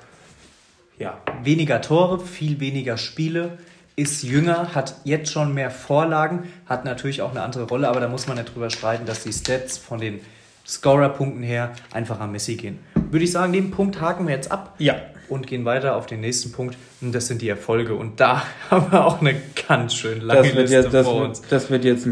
[0.99, 3.59] ja, weniger Tore, viel weniger Spiele,
[3.99, 8.09] ist jünger, hat jetzt schon mehr Vorlagen, hat natürlich auch eine andere Rolle, aber da
[8.09, 10.21] muss man nicht drüber streiten, dass die Stats von den
[10.67, 12.79] Scorer-Punkten her einfach an Messi gehen.
[13.11, 14.97] Würde ich sagen, den Punkt haken wir jetzt ab Ja.
[15.29, 16.77] und gehen weiter auf den nächsten Punkt.
[17.01, 17.95] Und das sind die Erfolge.
[17.95, 19.35] Und da haben wir auch eine
[19.67, 21.43] ganz schön lange Das wird Liste jetzt, das, vor wird, uns.
[21.49, 22.07] das wird jetzt,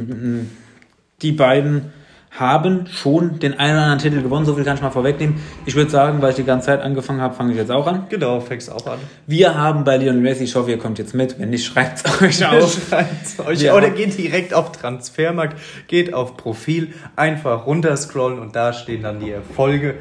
[1.22, 1.92] die beiden
[2.38, 5.40] haben schon den einen oder anderen Titel gewonnen, so viel kann ich mal vorwegnehmen.
[5.64, 8.06] Ich würde sagen, weil ich die ganze Zeit angefangen habe, fange ich jetzt auch an.
[8.08, 8.98] Genau, fängst auch an.
[9.26, 12.22] Wir haben bei Lionel Messi, ich hoffe, ihr kommt jetzt mit, wenn nicht, schreibt es
[12.22, 12.78] euch auf.
[12.88, 13.62] Schreibt's euch.
[13.62, 13.74] Ja.
[13.74, 19.30] Oder geht direkt auf Transfermarkt, geht auf Profil, einfach runterscrollen und da stehen dann die
[19.30, 19.94] Erfolge.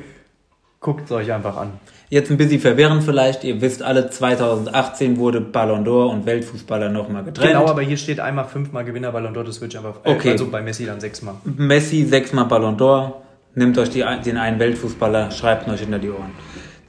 [0.82, 1.80] Guckt es euch einfach an.
[2.10, 7.24] Jetzt ein bisschen verwirrend vielleicht, ihr wisst alle, 2018 wurde Ballon d'Or und Weltfußballer nochmal
[7.24, 7.54] getrennt.
[7.54, 9.96] Genau, aber hier steht einmal fünfmal Gewinner Ballon d'Or, das ich einfach.
[10.04, 10.32] Äh, Okay.
[10.32, 11.36] Also bei Messi dann sechsmal.
[11.44, 13.13] Messi sechsmal Ballon d'Or,
[13.56, 16.32] nimmt euch die, den einen Weltfußballer, schreibt ihn euch hinter die Ohren.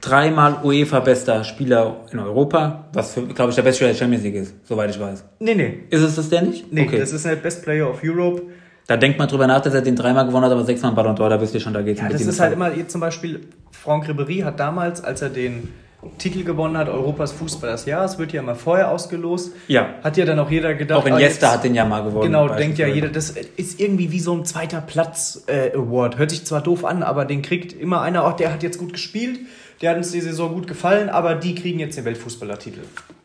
[0.01, 4.23] Dreimal UEFA bester Spieler in Europa, was für, glaube ich, der beste Spieler der Champions
[4.23, 5.25] League ist, soweit ich weiß.
[5.39, 5.79] Nee, nee.
[5.89, 6.71] Ist es das der nicht?
[6.71, 8.43] Nee, das ist nicht Best Player of Europe.
[8.85, 11.27] Da denkt man drüber nach, dass er den dreimal gewonnen hat, aber sechsmal Ballon d'Or,
[11.29, 13.41] da wisst ihr schon, da geht's Ja, ein das ist halt immer, jetzt zum Beispiel,
[13.83, 15.69] Franck Ribéry hat damals, als er den
[16.17, 19.53] Titel gewonnen hat, Europas Fußballer des Jahres, wird ja immer vorher ausgelost.
[19.67, 19.95] Ja.
[20.03, 21.01] Hat ja dann auch jeder gedacht.
[21.01, 22.23] Auch in ah, Jester hat den ja mal gewonnen.
[22.23, 26.17] Genau, denkt ja jeder, das ist irgendwie wie so ein zweiter Platz äh, Award.
[26.17, 28.93] Hört sich zwar doof an, aber den kriegt immer einer, auch der hat jetzt gut
[28.93, 29.39] gespielt,
[29.81, 32.81] der hat uns die Saison gut gefallen, aber die kriegen jetzt den Weltfußballertitel.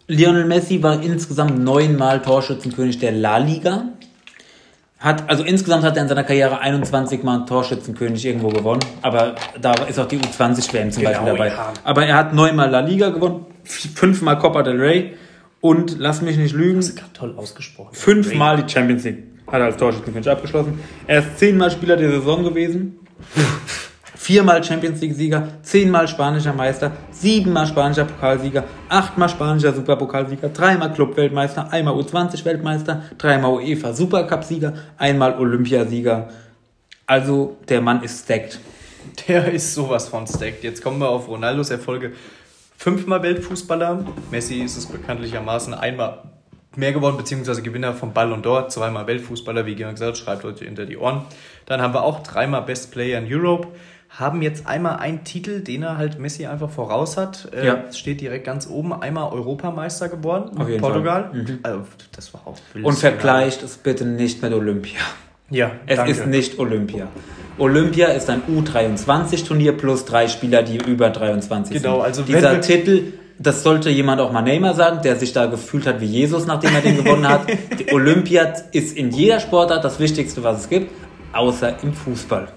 [0.09, 3.85] Lionel Messi war insgesamt neunmal Torschützenkönig der La Liga.
[5.03, 8.81] Hat, also insgesamt hat er in seiner Karriere 21 Mal Torschützenkönig irgendwo gewonnen.
[9.03, 11.49] Aber da ist auch die U20-WM zum Genau, Beispiel dabei.
[11.49, 11.73] ja.
[11.83, 15.15] Aber er hat neunmal La Liga gewonnen, fünfmal Copa del Rey
[15.61, 17.91] und, lass mich nicht lügen, Gerade toll ausgesprochen.
[17.95, 20.79] fünfmal die Champions League hat er als Torschützenkönig abgeschlossen.
[21.09, 22.99] Er ist zehnmal Spieler der Saison gewesen.
[24.23, 31.95] Viermal Champions League-Sieger, zehnmal spanischer Meister, siebenmal spanischer Pokalsieger, achtmal spanischer Superpokalsieger, dreimal Clubweltmeister, einmal
[31.95, 36.29] U20-Weltmeister, dreimal UEFA Supercup-Sieger, einmal Olympiasieger.
[37.05, 38.61] Also der Mann ist stacked.
[39.27, 40.63] Der ist sowas von stacked.
[40.63, 42.13] Jetzt kommen wir auf Ronaldos Erfolge.
[42.77, 44.05] Fünfmal Weltfußballer.
[44.31, 46.23] Messi ist es bekanntlichermaßen einmal
[46.77, 48.69] mehr geworden, beziehungsweise Gewinner vom Ballon d'Or.
[48.69, 51.23] Zweimal Weltfußballer, wie gesagt, schreibt euch hinter die Ohren.
[51.67, 53.67] Dann haben wir auch dreimal Best Player in Europe.
[54.19, 57.49] Haben jetzt einmal einen Titel, den er halt Messi einfach voraus hat.
[57.55, 57.85] Äh, Ja.
[57.93, 58.93] Steht direkt ganz oben.
[58.93, 60.57] Einmal Europameister geworden.
[60.59, 61.31] Auf jeden Portugal.
[61.31, 61.43] Fall.
[61.43, 61.59] Mhm.
[61.63, 61.81] Also,
[62.15, 62.57] das war auch.
[62.83, 65.01] Und vergleicht es bitte nicht mit Olympia.
[65.51, 66.13] Ja, Es danke.
[66.13, 67.09] ist nicht Olympia.
[67.59, 72.05] Olympia ist ein U23-Turnier plus drei Spieler, die über 23 Genau, sind.
[72.05, 76.01] also Dieser Titel, das sollte jemand auch mal Neymar sagen, der sich da gefühlt hat
[76.01, 77.47] wie Jesus, nachdem er den gewonnen hat.
[77.79, 80.91] Die Olympia ist in jeder Sportart das Wichtigste, was es gibt,
[81.33, 82.49] außer im Fußball.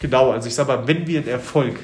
[0.00, 1.78] Genau, also ich sag mal, wenn wir den Erfolg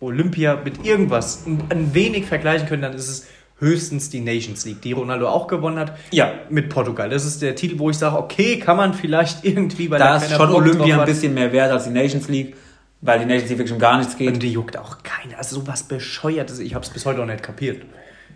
[0.00, 3.26] Olympia mit irgendwas ein, wenig vergleichen können, dann ist es
[3.58, 5.96] höchstens die Nations League, die Ronaldo auch gewonnen hat.
[6.12, 6.32] Ja.
[6.48, 7.10] Mit Portugal.
[7.10, 10.28] Das ist der Titel, wo ich sage, okay, kann man vielleicht irgendwie bei Da der
[10.28, 12.54] ist schon Bock Olympia ein bisschen mehr wert als die Nations League,
[13.00, 14.42] weil die Nations League wirklich um gar nichts Und geht.
[14.42, 15.38] die juckt auch keiner.
[15.38, 16.60] Also sowas bescheuertes.
[16.60, 17.82] Ich habe es bis heute auch nicht kapiert.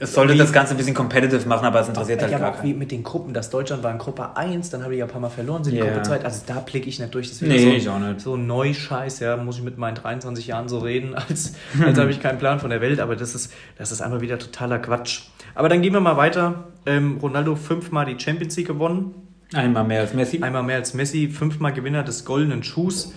[0.02, 2.58] Es sollte das Ganze ein bisschen competitive machen, aber es interessiert halt ja, aber gar
[2.58, 5.04] auch wie mit den Gruppen, dass Deutschland war in Gruppe 1, dann habe ich ja
[5.04, 5.86] ein paar Mal verloren, sind in Ja.
[5.92, 6.24] Gruppe 2.
[6.24, 7.28] Also da blicke ich nicht durch.
[7.28, 8.20] Das Nee, so, ich auch nicht.
[8.20, 12.20] so Neuscheiß, ja, muss ich mit meinen 23 Jahren so reden, als, als habe ich
[12.20, 15.22] keinen Plan von der Welt, aber das ist, das ist einfach wieder totaler Quatsch.
[15.54, 16.64] Aber dann gehen wir mal weiter.
[16.84, 19.14] Ähm, Ronaldo fünfmal die Champions League gewonnen,
[19.54, 20.42] Einmal mehr als Messi.
[20.42, 23.12] einmal mehr als Messi, fünfmal Gewinner des goldenen Schuhs.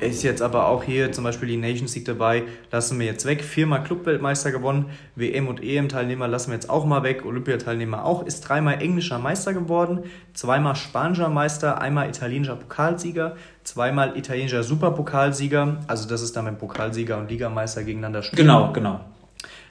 [0.00, 3.42] Ist jetzt aber auch hier zum Beispiel die Nations League dabei, lassen wir jetzt weg.
[3.42, 8.40] Viermal Clubweltmeister gewonnen, WM- und EM-Teilnehmer lassen wir jetzt auch mal weg, Olympiateilnehmer auch, ist
[8.42, 10.00] dreimal englischer Meister geworden,
[10.32, 17.18] zweimal spanischer Meister, einmal italienischer Pokalsieger, zweimal italienischer Superpokalsieger, also das ist dann, wenn Pokalsieger
[17.18, 18.46] und Ligameister gegeneinander spielen.
[18.46, 19.00] Genau, genau.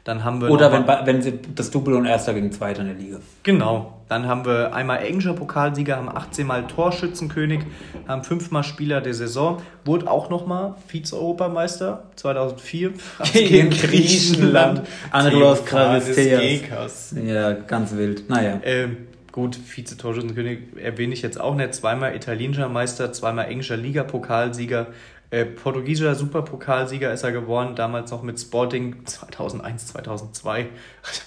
[0.06, 2.88] Dann haben wir Oder wenn, mal- wenn sie das Double und Erster gegen Zweiter in
[2.88, 3.20] der Liga.
[3.44, 4.00] Genau.
[4.10, 7.62] Dann haben wir einmal englischer Pokalsieger, haben 18 Mal Torschützenkönig,
[8.08, 12.92] haben fünfmal Spieler der Saison, wurde auch nochmal Vize-Europameister 2004
[13.34, 14.82] Gegen Griechenland.
[15.12, 16.42] Charisteas.
[16.42, 17.16] Gekas.
[17.26, 18.30] Ja, ganz wild.
[18.30, 18.60] Naja.
[18.63, 18.98] Ähm,
[19.32, 21.74] gut, Vize-Torschützenkönig erwähne ich jetzt auch nicht.
[21.74, 24.88] Zweimal italienischer Meister, zweimal englischer Liga-Pokalsieger.
[25.34, 30.67] Äh, portugiesischer Superpokalsieger ist er geworden, damals noch mit Sporting 2001, 2002.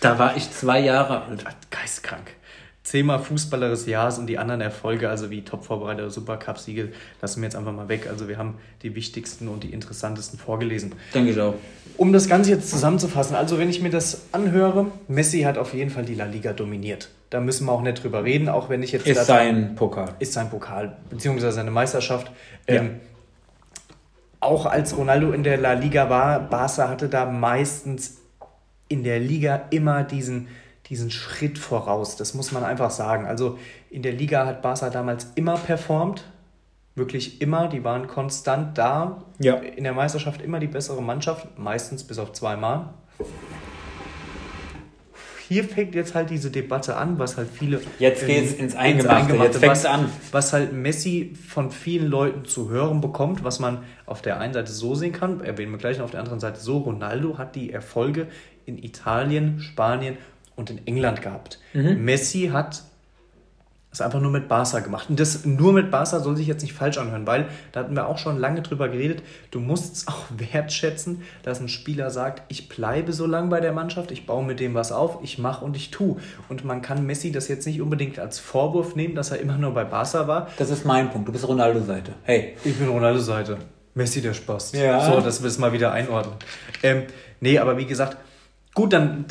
[0.01, 1.45] Da war ich zwei Jahre alt.
[1.73, 2.31] Geistkrank.
[2.85, 7.57] zehnmal Fußballer des Jahres und die anderen Erfolge, also wie Top-Vorbereiter, Supercup-Siege, lassen wir jetzt
[7.57, 8.07] einfach mal weg.
[8.09, 10.95] Also wir haben die wichtigsten und die interessantesten vorgelesen.
[11.13, 11.55] Denke ich auch.
[11.97, 15.91] Um das Ganze jetzt zusammenzufassen, also wenn ich mir das anhöre, Messi hat auf jeden
[15.91, 17.09] Fall die La Liga dominiert.
[17.31, 19.05] Da müssen wir auch nicht drüber reden, auch wenn ich jetzt...
[19.05, 20.15] Ist sein Pokal.
[20.21, 22.31] Ist sein Pokal, beziehungsweise seine Meisterschaft.
[22.69, 22.77] Ja.
[22.77, 23.01] Ähm,
[24.47, 28.19] auch als Ronaldo in der La Liga war, Barca hatte da meistens
[28.89, 30.49] in der Liga immer diesen
[30.89, 32.17] diesen Schritt voraus.
[32.17, 33.27] Das muss man einfach sagen.
[33.27, 33.59] Also
[33.91, 36.25] in der Liga hat Barca damals immer performt.
[36.95, 37.69] Wirklich immer.
[37.69, 39.23] Die waren konstant da.
[39.39, 39.57] Ja.
[39.57, 41.59] In der Meisterschaft immer die bessere Mannschaft.
[41.59, 42.91] Meistens bis auf zweimal.
[45.49, 47.81] Hier fängt jetzt halt diese Debatte an, was halt viele.
[47.99, 48.99] Jetzt geht es ins Eingemachte.
[48.99, 49.53] Ins Eingemachte.
[49.53, 50.09] Jetzt fängt es an.
[50.33, 54.73] Was halt Messi von vielen Leuten zu hören bekommt, was man auf der einen Seite
[54.73, 56.79] so sehen kann, erwähnen wir gleich, auf der anderen Seite so.
[56.79, 58.27] Ronaldo hat die Erfolge
[58.65, 60.17] in Italien, Spanien
[60.57, 61.61] und in England gehabt.
[61.75, 62.05] Mhm.
[62.05, 62.83] Messi hat
[63.97, 65.11] es einfach nur mit Barca gemacht.
[65.11, 68.07] Und das nur mit Barca soll sich jetzt nicht falsch anhören, weil da hatten wir
[68.07, 69.23] auch schon lange drüber geredet.
[69.51, 73.73] Du musst es auch wertschätzen, dass ein Spieler sagt, ich bleibe so lange bei der
[73.73, 76.17] Mannschaft, ich baue mit dem was auf, ich mache und ich tue.
[76.49, 79.73] Und man kann Messi das jetzt nicht unbedingt als Vorwurf nehmen, dass er immer nur
[79.73, 80.49] bei Barca war.
[80.59, 81.29] Das ist mein Punkt.
[81.29, 82.13] Du bist Ronaldo-Seite.
[82.23, 82.57] Hey.
[82.65, 83.59] Ich bin Ronaldo-Seite.
[83.95, 84.73] Messi der Spaß.
[84.73, 85.01] Ja.
[85.01, 86.35] So, dass wir es mal wieder einordnen.
[86.83, 87.05] Ähm,
[87.41, 88.19] nee, aber wie gesagt,
[88.75, 89.25] gut, dann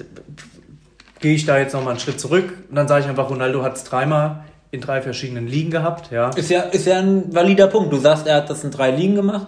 [1.19, 3.75] gehe ich da jetzt nochmal einen Schritt zurück und dann sage ich einfach, Ronaldo hat
[3.75, 4.43] es dreimal
[4.75, 6.11] in drei verschiedenen Ligen gehabt.
[6.11, 6.29] Ja.
[6.29, 7.91] Ist, ja, ist ja ein valider Punkt.
[7.91, 9.47] Du sagst, er hat das in drei Ligen gemacht.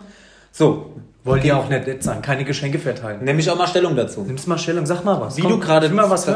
[0.52, 0.92] So.
[1.24, 3.20] Wollt ihr auch nicht nett sein, keine Geschenke verteilen.
[3.22, 4.22] Nimm ich auch mal Stellung dazu.
[4.22, 5.36] Nimmst mal Stellung, sag mal was.
[5.36, 5.90] Wie Komm, du gerade,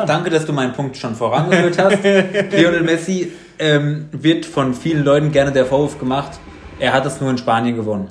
[0.05, 2.03] danke, dass du meinen Punkt schon vorangeführt hast.
[2.51, 6.31] Lionel Messi ähm, wird von vielen Leuten gerne der Vorwurf gemacht,
[6.79, 8.09] er hat es nur in Spanien gewonnen.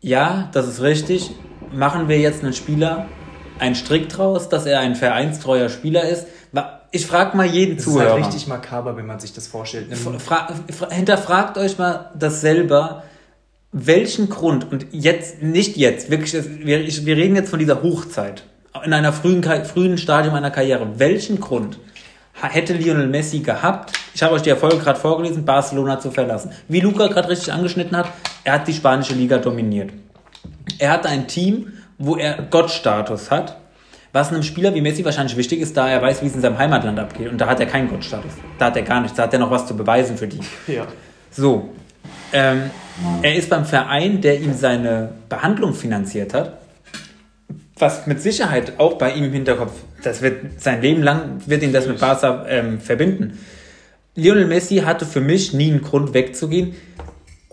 [0.00, 1.32] Ja, das ist richtig.
[1.72, 3.06] Machen wir jetzt einen Spieler
[3.58, 6.26] einen Strick draus, dass er ein vereinstreuer Spieler ist?
[6.90, 8.04] Ich frage mal jeden das Zuhörer.
[8.04, 9.88] Das ist halt richtig makaber, wenn man sich das vorstellt.
[10.18, 10.48] Fra
[10.90, 13.02] hinterfragt euch mal das selber,
[13.72, 18.44] welchen Grund, und jetzt, nicht jetzt, wirklich, wir, wir reden jetzt von dieser Hochzeit,
[18.84, 21.78] in einer frühen, frühen Stadium einer Karriere, welchen Grund
[22.40, 26.52] hätte Lionel Messi gehabt, ich habe euch die Erfolge gerade vorgelesen, Barcelona zu verlassen.
[26.68, 28.08] Wie Luca gerade richtig angeschnitten hat,
[28.44, 29.90] er hat die spanische Liga dominiert.
[30.78, 33.56] Er hatte ein Team, wo er Gottstatus hat,
[34.12, 36.58] was einem Spieler wie Messi wahrscheinlich wichtig ist, da er weiß, wie es in seinem
[36.58, 37.28] Heimatland abgeht.
[37.28, 38.32] Und da hat er keinen Gottstatus.
[38.58, 39.16] Da hat er gar nichts.
[39.16, 40.40] Da hat er noch was zu beweisen für die.
[40.66, 40.86] Ja.
[41.30, 41.70] So.
[42.32, 42.70] Ähm,
[43.22, 46.58] er ist beim Verein, der ihm seine Behandlung finanziert hat.
[47.78, 51.72] Was mit Sicherheit auch bei ihm im Hinterkopf, das wird sein Leben lang, wird ihn
[51.72, 53.38] das mit Barca ähm, verbinden.
[54.14, 56.74] Lionel Messi hatte für mich nie einen Grund wegzugehen.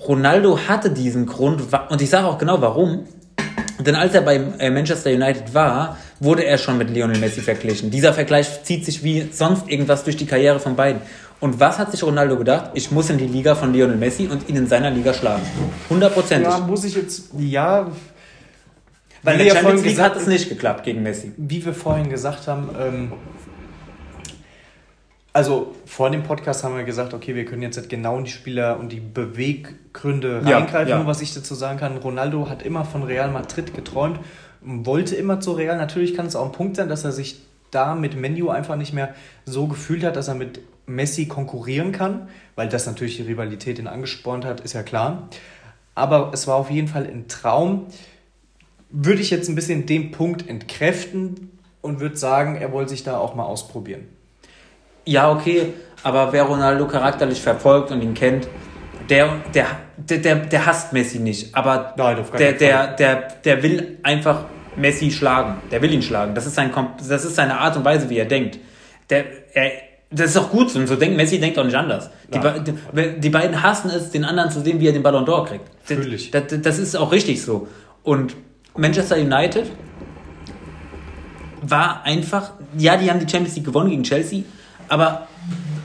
[0.08, 3.06] Ronaldo hatte diesen Grund und ich sage auch genau warum.
[3.80, 7.92] Denn als er bei äh, Manchester United war, wurde er schon mit Lionel Messi verglichen.
[7.92, 11.02] Dieser Vergleich zieht sich wie sonst irgendwas durch die Karriere von beiden.
[11.40, 12.72] Und was hat sich Ronaldo gedacht?
[12.74, 15.44] Ich muss in die Liga von Lionel Messi und ihn in seiner Liga schlagen.
[15.90, 16.50] Hundertprozentig.
[16.50, 17.92] Ja, muss ich jetzt, ja.
[19.22, 21.34] Weil in der Champions League hat es nicht geklappt gegen Messi.
[21.36, 23.12] Wie wir vorhin gesagt haben, ähm,
[25.34, 28.32] also vor dem Podcast haben wir gesagt, okay, wir können jetzt nicht genau in die
[28.32, 31.06] Spieler und die Beweggründe ja, reingreifen, ja.
[31.06, 31.98] was ich dazu sagen kann.
[31.98, 34.20] Ronaldo hat immer von Real Madrid geträumt,
[34.66, 35.78] wollte immer zu Real.
[35.78, 38.94] Natürlich kann es auch ein Punkt sein, dass er sich da mit Menu einfach nicht
[38.94, 39.14] mehr
[39.46, 43.88] so gefühlt hat, dass er mit Messi konkurrieren kann, weil das natürlich die Rivalität ihn
[43.88, 45.30] angespornt hat, ist ja klar.
[45.96, 47.88] Aber es war auf jeden Fall ein Traum.
[48.90, 51.52] Würde ich jetzt ein bisschen den Punkt entkräften
[51.82, 54.08] und würde sagen, er wollte sich da auch mal ausprobieren
[55.06, 55.74] ja, okay,
[56.04, 58.48] aber wer Ronaldo charakterlich verfolgt und ihn kennt,
[59.10, 61.56] der, der, der, der, der hasst Messi nicht.
[61.56, 64.46] Aber Nein, der, der, der, der will einfach
[64.78, 65.58] Messi schlagen.
[65.72, 66.36] Der will ihn schlagen.
[66.36, 66.72] Das ist, sein,
[67.08, 68.60] das ist seine Art und Weise, wie er denkt.
[69.10, 69.72] Der, er,
[70.12, 70.80] das ist auch gut so.
[70.80, 72.10] Und so denkt Messi denkt auch nicht anders.
[72.34, 72.60] Die, ja.
[72.60, 75.70] die, die, beiden hassen es, den anderen zu sehen, wie er den Ballon d'Or kriegt.
[75.90, 76.32] Natürlich.
[76.32, 77.68] Das, das, das ist auch richtig so.
[78.04, 78.36] Und
[78.76, 79.66] Manchester United
[81.62, 84.44] war einfach, ja, die haben die Champions League gewonnen gegen Chelsea,
[84.88, 85.28] aber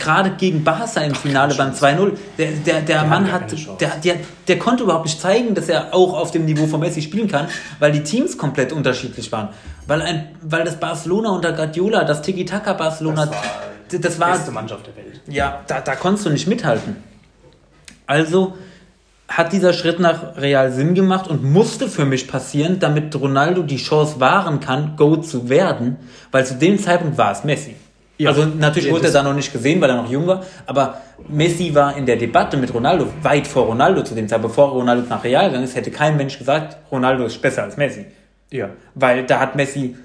[0.01, 4.17] gerade gegen Barca im Finale beim 2-0, der, der, der Mann hat, der, der,
[4.49, 7.47] der konnte überhaupt nicht zeigen, dass er auch auf dem Niveau von Messi spielen kann,
[7.79, 9.51] weil die Teams komplett unterschiedlich waren.
[9.87, 14.39] Weil, ein, weil das Barcelona unter Guardiola, das Tiki-Taka Barcelona, das war, das war die
[14.39, 15.21] beste Mannschaft der Welt.
[15.29, 16.97] Ja, da, da konntest du nicht mithalten.
[18.07, 18.55] Also
[19.29, 23.77] hat dieser Schritt nach Real Sinn gemacht und musste für mich passieren, damit Ronaldo die
[23.77, 25.97] Chance wahren kann, Go zu werden,
[26.33, 27.77] weil zu dem Zeitpunkt war es Messi.
[28.21, 28.29] Ja.
[28.29, 31.75] Also natürlich wurde er da noch nicht gesehen, weil er noch jung war, aber Messi
[31.75, 34.43] war in der Debatte mit Ronaldo weit vor Ronaldo zu dem Zeit.
[34.43, 38.05] Bevor Ronaldo nach Real gegangen ist, hätte kein Mensch gesagt, Ronaldo ist besser als Messi.
[38.51, 38.69] Ja.
[38.95, 39.97] Weil da hat Messi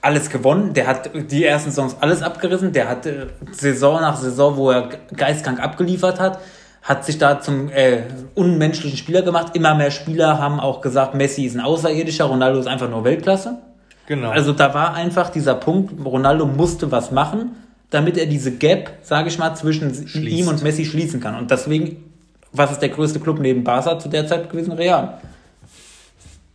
[0.00, 0.74] alles gewonnen.
[0.74, 2.72] Der hat die ersten Songs alles abgerissen.
[2.72, 6.40] Der hat äh, Saison nach Saison, wo er geistkrank abgeliefert hat,
[6.82, 8.02] hat sich da zum äh,
[8.34, 9.54] unmenschlichen Spieler gemacht.
[9.54, 13.58] Immer mehr Spieler haben auch gesagt, Messi ist ein Außerirdischer, Ronaldo ist einfach nur Weltklasse.
[14.08, 14.30] Genau.
[14.30, 17.50] Also da war einfach dieser Punkt, Ronaldo musste was machen,
[17.90, 20.16] damit er diese Gap, sage ich mal, zwischen Schließt.
[20.16, 21.34] ihm und Messi schließen kann.
[21.34, 22.02] Und deswegen,
[22.50, 24.72] was ist der größte Club neben Barca zu der Zeit gewesen?
[24.72, 25.18] Real.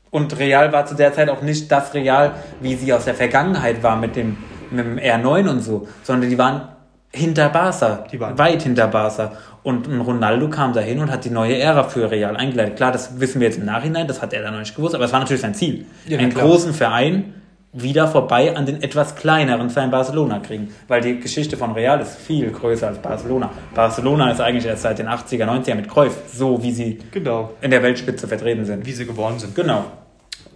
[0.10, 3.84] Und Real war zu der Zeit auch nicht das Real, wie sie aus der Vergangenheit
[3.84, 4.38] war mit dem,
[4.72, 6.70] mit dem R9 und so, sondern die waren
[7.12, 9.34] hinter Barca, die waren weit hinter Barca.
[9.62, 12.78] Und ein Ronaldo kam dahin und hat die neue Ära für Real eingeleitet.
[12.78, 15.06] Klar, das wissen wir jetzt im Nachhinein, das hat er dann noch nicht gewusst, aber
[15.06, 15.86] es war natürlich sein Ziel.
[16.08, 16.48] Ja, einen klar.
[16.48, 17.36] großen Verein
[17.74, 20.74] wieder vorbei an den etwas kleineren Verein Barcelona kriegen.
[20.88, 23.52] Weil die Geschichte von Real ist viel größer als Barcelona.
[23.74, 27.52] Barcelona ist eigentlich erst seit den 80er, 90er mit Cruyff so, wie sie genau.
[27.62, 28.86] in der Weltspitze vertreten sind.
[28.86, 29.56] Wie sie geworden sind.
[29.56, 29.86] Genau.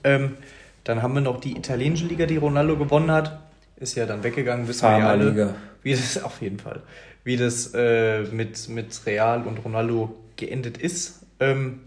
[0.03, 0.35] Ähm,
[0.83, 3.39] dann haben wir noch die italienische Liga, die Ronaldo gewonnen hat.
[3.77, 5.55] Ist ja dann weggegangen, wissen wir ja alle.
[5.81, 6.81] Wie das, auf jeden Fall.
[7.23, 11.25] Wie das äh, mit, mit Real und Ronaldo geendet ist.
[11.39, 11.81] Ähm,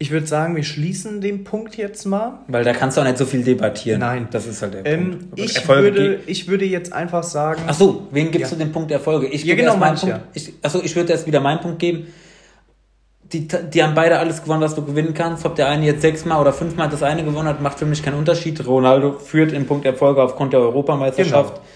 [0.00, 2.40] ich würde sagen, wir schließen den Punkt jetzt mal.
[2.48, 4.00] Weil da kannst du auch nicht so viel debattieren.
[4.00, 4.28] Nein.
[4.32, 5.38] Das ist halt der ähm, Punkt.
[5.38, 7.62] Ich würde, ich würde jetzt einfach sagen.
[7.68, 8.58] Ach so, wen gibst ja.
[8.58, 9.28] du den Punkt Erfolge?
[9.28, 10.16] Ich ja, genau, meinen Punkt.
[10.16, 10.22] Ja.
[10.32, 12.06] Ich, achso, ich würde erst wieder meinen Punkt geben
[13.32, 15.44] die, die haben beide alles gewonnen, was du gewinnen kannst.
[15.46, 18.18] Ob der eine jetzt sechsmal oder fünfmal das eine gewonnen hat, macht für mich keinen
[18.18, 18.66] Unterschied.
[18.66, 21.54] Ronaldo führt im Punkt Erfolge aufgrund der Europameisterschaft.
[21.54, 21.66] Genau.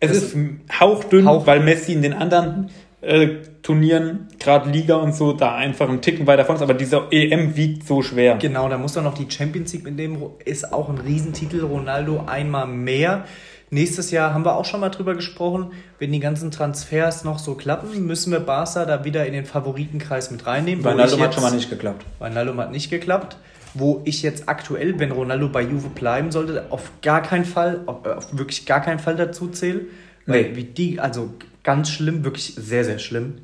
[0.00, 0.36] Es das ist
[0.80, 2.70] hauchdünn, hauch weil Messi in den anderen
[3.02, 3.28] äh,
[3.62, 6.62] Turnieren, gerade Liga und so, da einfach einen Ticken weiter vorne ist.
[6.62, 8.36] Aber dieser EM wiegt so schwer.
[8.36, 11.64] Genau, da muss doch noch die Champions League mit dem ist auch ein Riesentitel.
[11.64, 13.24] Ronaldo einmal mehr.
[13.70, 17.54] Nächstes Jahr haben wir auch schon mal drüber gesprochen, wenn die ganzen Transfers noch so
[17.54, 20.84] klappen, müssen wir Barca da wieder in den Favoritenkreis mit reinnehmen.
[20.84, 22.04] Ronaldo hat schon mal nicht geklappt.
[22.20, 23.36] Ronaldo hat nicht geklappt.
[23.74, 28.04] Wo ich jetzt aktuell, wenn Ronaldo bei Juve bleiben sollte, auf gar keinen Fall, auf,
[28.04, 29.86] auf wirklich gar keinen Fall dazu zähle.
[30.26, 30.56] Weil nee.
[30.56, 31.30] wie die, also
[31.62, 33.38] ganz schlimm, wirklich sehr, sehr schlimm.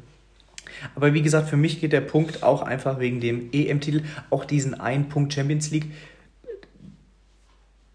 [0.94, 4.78] Aber wie gesagt, für mich geht der Punkt auch einfach wegen dem EM-Titel, auch diesen
[4.78, 5.90] einen Punkt Champions League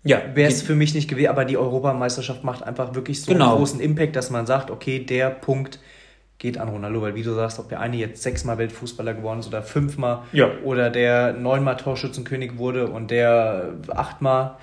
[0.05, 3.51] ja, wäre es für mich nicht gewesen, aber die Europameisterschaft macht einfach wirklich so genau.
[3.51, 5.79] einen großen Impact, dass man sagt, okay, der Punkt
[6.39, 9.47] geht an Ronaldo, weil wie du sagst, ob der eine jetzt sechsmal Weltfußballer geworden ist
[9.47, 10.51] oder fünfmal ja.
[10.65, 14.57] oder der neunmal Torschützenkönig wurde und der achtmal,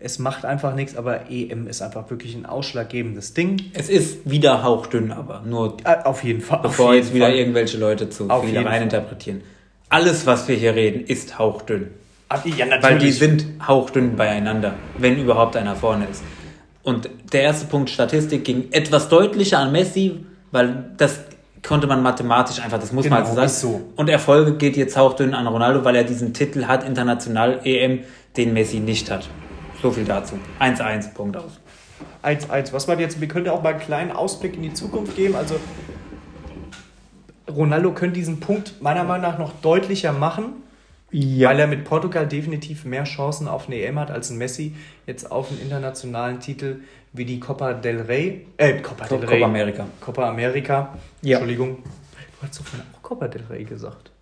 [0.00, 3.70] es macht einfach nichts, aber EM ist einfach wirklich ein ausschlaggebendes Ding.
[3.74, 6.60] Es ist wieder hauchdünn, aber nur äh, auf jeden Fall.
[6.62, 7.36] Bevor jeden jetzt wieder Fall.
[7.36, 9.42] irgendwelche Leute zu auf viel reininterpretieren.
[9.88, 11.88] Alles, was wir hier reden, ist hauchdünn.
[12.56, 16.24] Ja, Weil die sind hauchdünn beieinander, wenn überhaupt einer vorne ist.
[16.82, 21.20] Und der erste Punkt Statistik ging etwas deutlicher an Messi, weil das
[21.66, 23.48] konnte man mathematisch einfach, das muss genau, man also sagen.
[23.48, 23.82] So.
[23.96, 28.00] Und Erfolge geht jetzt hauchdünn an Ronaldo, weil er diesen Titel hat, international EM,
[28.36, 29.28] den Messi nicht hat.
[29.84, 30.38] So viel dazu.
[30.60, 31.60] 1-1, Punkt aus.
[32.22, 32.72] 1-1.
[32.72, 35.36] Was man jetzt, wir können auch mal einen kleinen Ausblick in die Zukunft geben.
[35.36, 35.56] Also
[37.54, 40.54] Ronaldo könnte diesen Punkt meiner Meinung nach noch deutlicher machen.
[41.10, 41.50] Ja.
[41.50, 44.74] Weil er mit Portugal definitiv mehr Chancen auf eine EM hat als ein Messi
[45.06, 46.80] jetzt auf einen internationalen Titel
[47.12, 48.46] wie die Copa del Rey.
[48.56, 49.40] Äh, Copa del Rey.
[49.40, 49.86] Copa America.
[50.00, 50.96] Copa America.
[51.20, 51.36] Ja.
[51.36, 51.82] Entschuldigung.
[51.82, 54.13] Du hast doch vorhin auch Copa del Rey gesagt.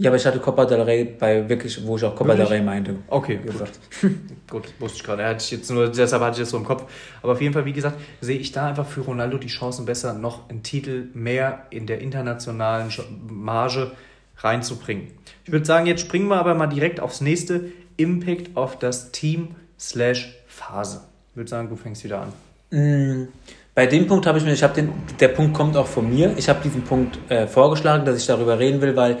[0.00, 2.48] Ja, aber ich hatte Copa del Rey bei wirklich, wo ich auch Copa wirklich?
[2.48, 2.94] del Rey meinte.
[3.08, 3.78] Okay, gesagt.
[4.50, 5.22] Gut, wusste ich gerade.
[5.22, 6.90] Er hatte ich jetzt nur, deshalb hatte ich das so im Kopf.
[7.22, 10.14] Aber auf jeden Fall, wie gesagt, sehe ich da einfach für Ronaldo die Chancen besser,
[10.14, 12.90] noch einen Titel mehr in der internationalen
[13.28, 13.92] Marge
[14.38, 15.08] reinzubringen.
[15.44, 17.64] Ich würde sagen, jetzt springen wir aber mal direkt aufs nächste
[17.98, 21.02] Impact auf das Team slash Phase.
[21.32, 22.32] Ich würde sagen, du fängst wieder an.
[22.70, 23.28] Mm,
[23.74, 26.32] bei dem Punkt habe ich mir, ich habe den, der Punkt kommt auch von mir.
[26.38, 29.18] Ich habe diesen Punkt äh, vorgeschlagen, dass ich darüber reden will, weil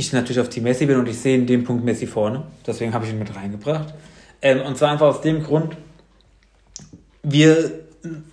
[0.00, 2.42] ich natürlich auf Team Messi bin und ich sehe in dem Punkt Messi vorne.
[2.66, 3.94] Deswegen habe ich ihn mit reingebracht.
[4.42, 5.76] Ähm, und zwar einfach aus dem Grund,
[7.22, 7.72] wir,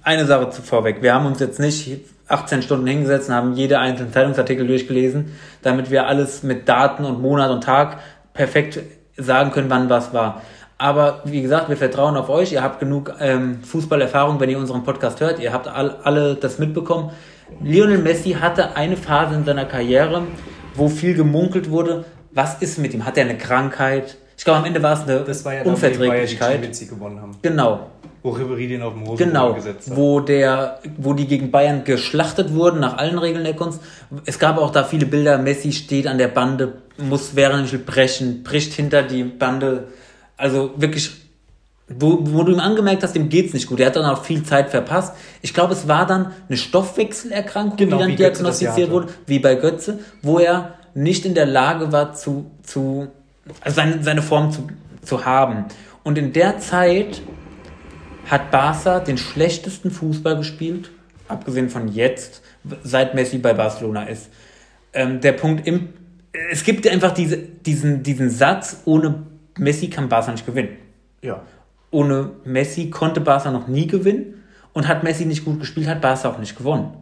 [0.04, 4.12] eine Sache vorweg, wir haben uns jetzt nicht 18 Stunden hingesetzt und haben jede einzelne
[4.12, 8.00] Zeitungsartikel durchgelesen, damit wir alles mit Daten und Monat und Tag
[8.34, 8.80] perfekt
[9.18, 10.42] sagen können, wann was war.
[10.78, 12.52] Aber wie gesagt, wir vertrauen auf euch.
[12.52, 15.40] Ihr habt genug ähm, Fußballerfahrung, wenn ihr unseren Podcast hört.
[15.40, 17.12] Ihr habt all, alle das mitbekommen.
[17.62, 20.24] Lionel Messi hatte eine Phase in seiner Karriere,
[20.78, 22.06] wo viel gemunkelt wurde.
[22.32, 23.06] Was ist mit ihm?
[23.06, 24.18] Hat er eine Krankheit?
[24.38, 26.64] Ich glaube, am Ende war es eine das war ja Unverträglichkeit.
[26.64, 27.36] Dann, die gewonnen haben.
[27.42, 27.88] Genau.
[28.22, 29.98] Wo Ribéry den auf dem Hosenboden genau, gesetzt hat.
[29.98, 33.82] Wo, der, wo die gegen Bayern geschlachtet wurden, nach allen Regeln der Kunst.
[34.26, 38.74] Es gab auch da viele Bilder, Messi steht an der Bande, muss während brechen, bricht
[38.74, 39.88] hinter die Bande.
[40.36, 41.12] Also wirklich,
[41.90, 43.80] wo, wo du ihm angemerkt hast, dem geht's nicht gut.
[43.80, 45.16] Er hat dann auch viel Zeit verpasst.
[45.42, 50.00] Ich glaube, es war dann eine Stoffwechselerkrankung, genau, die dann diagnostiziert wurde, wie bei Götze,
[50.22, 53.08] wo er nicht in der Lage war, zu, zu
[53.62, 54.68] also seine, seine Form zu,
[55.02, 55.66] zu haben.
[56.04, 57.22] Und in der Zeit
[58.26, 60.90] hat Barca den schlechtesten Fußball gespielt,
[61.30, 62.42] abgesehen von jetzt,
[62.84, 64.30] seit Messi bei Barcelona ist.
[64.94, 65.90] Ähm, der Punkt im,
[66.52, 69.24] es gibt einfach diese, diesen, diesen Satz, ohne
[69.58, 70.78] Messi kann Barca nicht gewinnen.
[71.22, 71.42] Ja.
[71.92, 76.30] Ohne Messi konnte Barca noch nie gewinnen und hat Messi nicht gut gespielt, hat Barca
[76.30, 76.94] auch nicht gewonnen.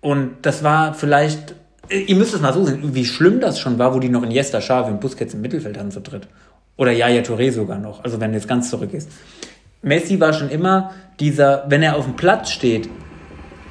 [0.00, 1.54] Und das war vielleicht,
[1.88, 4.58] ihr müsst es mal so sehen, wie schlimm das schon war, wo die noch Iniesta,
[4.58, 6.26] Xavi und Busquets im Mittelfeld hatten zu dritt.
[6.76, 9.10] Oder Yaya Touré sogar noch, also wenn du jetzt ganz zurück ist.
[9.82, 12.88] Messi war schon immer dieser, wenn er auf dem Platz steht,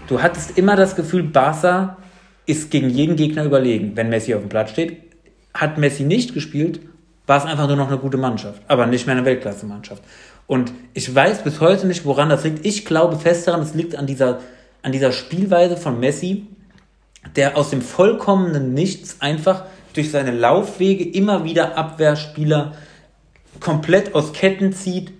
[0.08, 1.98] du hattest immer das Gefühl, Barca
[2.46, 4.98] ist gegen jeden Gegner überlegen, wenn Messi auf dem Platz steht.
[5.54, 6.80] Hat Messi nicht gespielt,
[7.28, 10.04] war es einfach nur noch eine gute Mannschaft, aber nicht mehr eine Weltklasse-Mannschaft.
[10.48, 12.66] Und ich weiß bis heute nicht, woran das liegt.
[12.66, 14.40] Ich glaube fest daran, es liegt an dieser,
[14.82, 16.48] an dieser Spielweise von Messi,
[17.36, 22.74] der aus dem vollkommenen Nichts einfach durch seine Laufwege immer wieder Abwehrspieler
[23.60, 25.12] komplett aus Ketten zieht,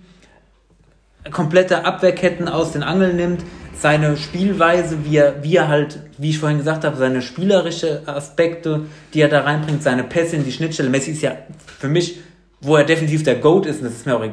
[1.30, 3.42] komplette Abwehrketten aus den Angeln nimmt,
[3.74, 8.82] seine Spielweise, wie er, wie er halt, wie ich vorhin gesagt habe, seine spielerische Aspekte,
[9.14, 10.88] die er da reinbringt, seine Pässe in die Schnittstelle.
[10.88, 11.36] Messi ist ja
[11.78, 12.20] für mich,
[12.60, 14.24] wo er definitiv der GOAT ist, und das ist mir auch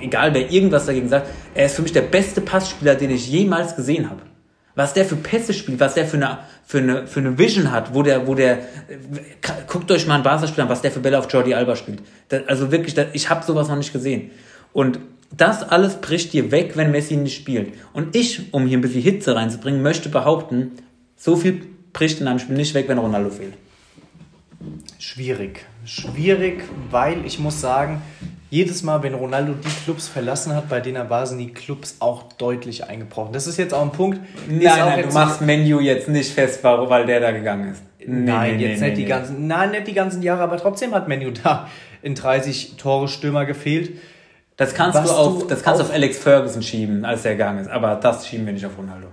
[0.00, 3.76] egal, wer irgendwas dagegen sagt, er ist für mich der beste Passspieler, den ich jemals
[3.76, 4.22] gesehen habe.
[4.74, 7.94] Was der für Pässe spielt, was der für eine, für eine, für eine Vision hat,
[7.94, 8.58] wo der, wo der,
[9.66, 12.00] guckt euch mal einen Barca-Spieler an, was der für Bälle auf Jordi Alba spielt.
[12.28, 14.30] Das, also wirklich, das, ich habe sowas noch nicht gesehen.
[14.72, 15.00] Und
[15.36, 17.74] das alles bricht dir weg, wenn Messi nicht spielt.
[17.92, 20.72] Und ich, um hier ein bisschen Hitze reinzubringen, möchte behaupten,
[21.16, 21.62] so viel
[21.92, 23.54] bricht in einem Spiel nicht weg, wenn Ronaldo fehlt.
[24.98, 25.64] Schwierig.
[25.84, 28.02] Schwierig, weil ich muss sagen,
[28.50, 31.96] jedes Mal, wenn Ronaldo die Clubs verlassen hat, bei denen er war, sind die Clubs
[32.00, 33.32] auch deutlich eingebrochen.
[33.32, 34.20] Das ist jetzt auch ein Punkt.
[34.48, 37.82] Nein, nein, du machst Menu jetzt nicht fest, weil der da gegangen ist.
[38.00, 40.94] Nee, nein, nee, jetzt nee, nicht die ganzen, nein, nicht die ganzen Jahre, aber trotzdem
[40.94, 41.68] hat Menu da
[42.02, 43.98] in 30 Tore Stürmer gefehlt.
[44.60, 47.70] Das kannst du auf, das kannst auf, auf Alex Ferguson schieben, als er gegangen ist,
[47.70, 49.06] aber das schieben wir nicht auf Ronaldo.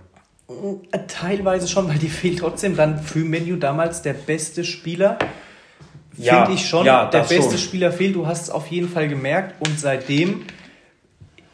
[1.07, 5.17] Teilweise schon, weil die fehlt trotzdem dann für Menu damals der beste Spieler.
[6.17, 7.57] Ja, Finde ich schon, ja, der beste schon.
[7.59, 8.13] Spieler fehlt.
[8.17, 10.41] Du hast es auf jeden Fall gemerkt und seitdem,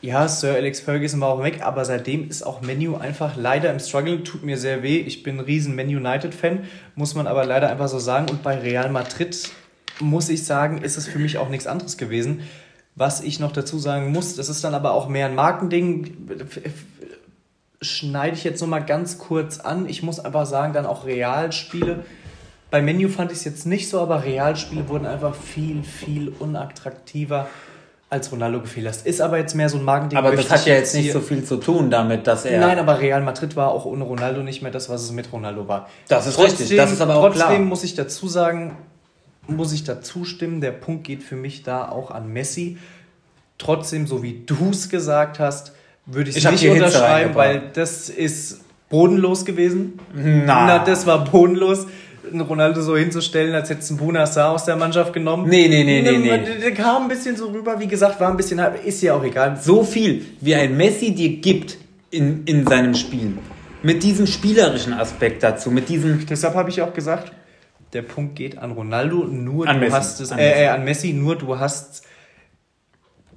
[0.02, 3.78] ja, Sir Alex Ferguson war auch weg, aber seitdem ist auch Menu einfach leider im
[3.78, 4.24] Struggle.
[4.24, 4.98] Tut mir sehr weh.
[5.02, 6.64] Ich bin ein riesen Man United-Fan,
[6.96, 8.28] muss man aber leider einfach so sagen.
[8.32, 9.52] Und bei Real Madrid
[10.00, 12.42] muss ich sagen, ist es für mich auch nichts anderes gewesen.
[12.96, 16.16] Was ich noch dazu sagen muss, das ist dann aber auch mehr ein Markending,
[17.82, 19.90] schneide ich jetzt nochmal ganz kurz an.
[19.90, 22.06] Ich muss einfach sagen, dann auch Realspiele.
[22.70, 27.48] Bei Menu fand ich es jetzt nicht so, aber Realspiele wurden einfach viel, viel unattraktiver
[28.10, 29.06] als Ronaldo gefehlt hat.
[29.06, 30.18] Ist aber jetzt mehr so ein Markending.
[30.18, 32.60] Aber das hat ja jetzt nicht so viel zu tun damit, dass er.
[32.60, 35.68] Nein, aber Real Madrid war auch ohne Ronaldo nicht mehr das, was es mit Ronaldo
[35.68, 35.90] war.
[36.08, 37.50] Das ist trotzdem, richtig, das ist aber auch trotzdem klar.
[37.50, 38.78] Trotzdem muss ich dazu sagen,
[39.48, 42.78] muss ich dazu stimmen, der Punkt geht für mich da auch an Messi.
[43.58, 45.74] Trotzdem, so wie du es gesagt hast,
[46.06, 50.00] würde ich es nicht unterschreiben, weil das ist bodenlos gewesen.
[50.14, 50.66] Na.
[50.66, 51.88] Na, das war bodenlos.
[52.32, 55.50] Ronaldo so hinzustellen, als hätte ein Bunasa aus der Mannschaft genommen.
[55.50, 56.60] Nee, nee, nee, nee, nee.
[56.62, 59.60] Der kam ein bisschen so rüber, wie gesagt, war ein bisschen, ist ja auch egal.
[59.62, 61.78] So viel, wie ein Messi dir gibt
[62.12, 63.38] in, in seinem Spiel.
[63.84, 66.26] Mit diesem spielerischen Aspekt dazu, mit diesem...
[66.26, 67.34] Deshalb habe ich auch gesagt,
[67.94, 69.96] der Punkt geht an Ronaldo, nur an du Messi.
[69.96, 72.04] hast es, an, äh, äh, an Messi, nur du hast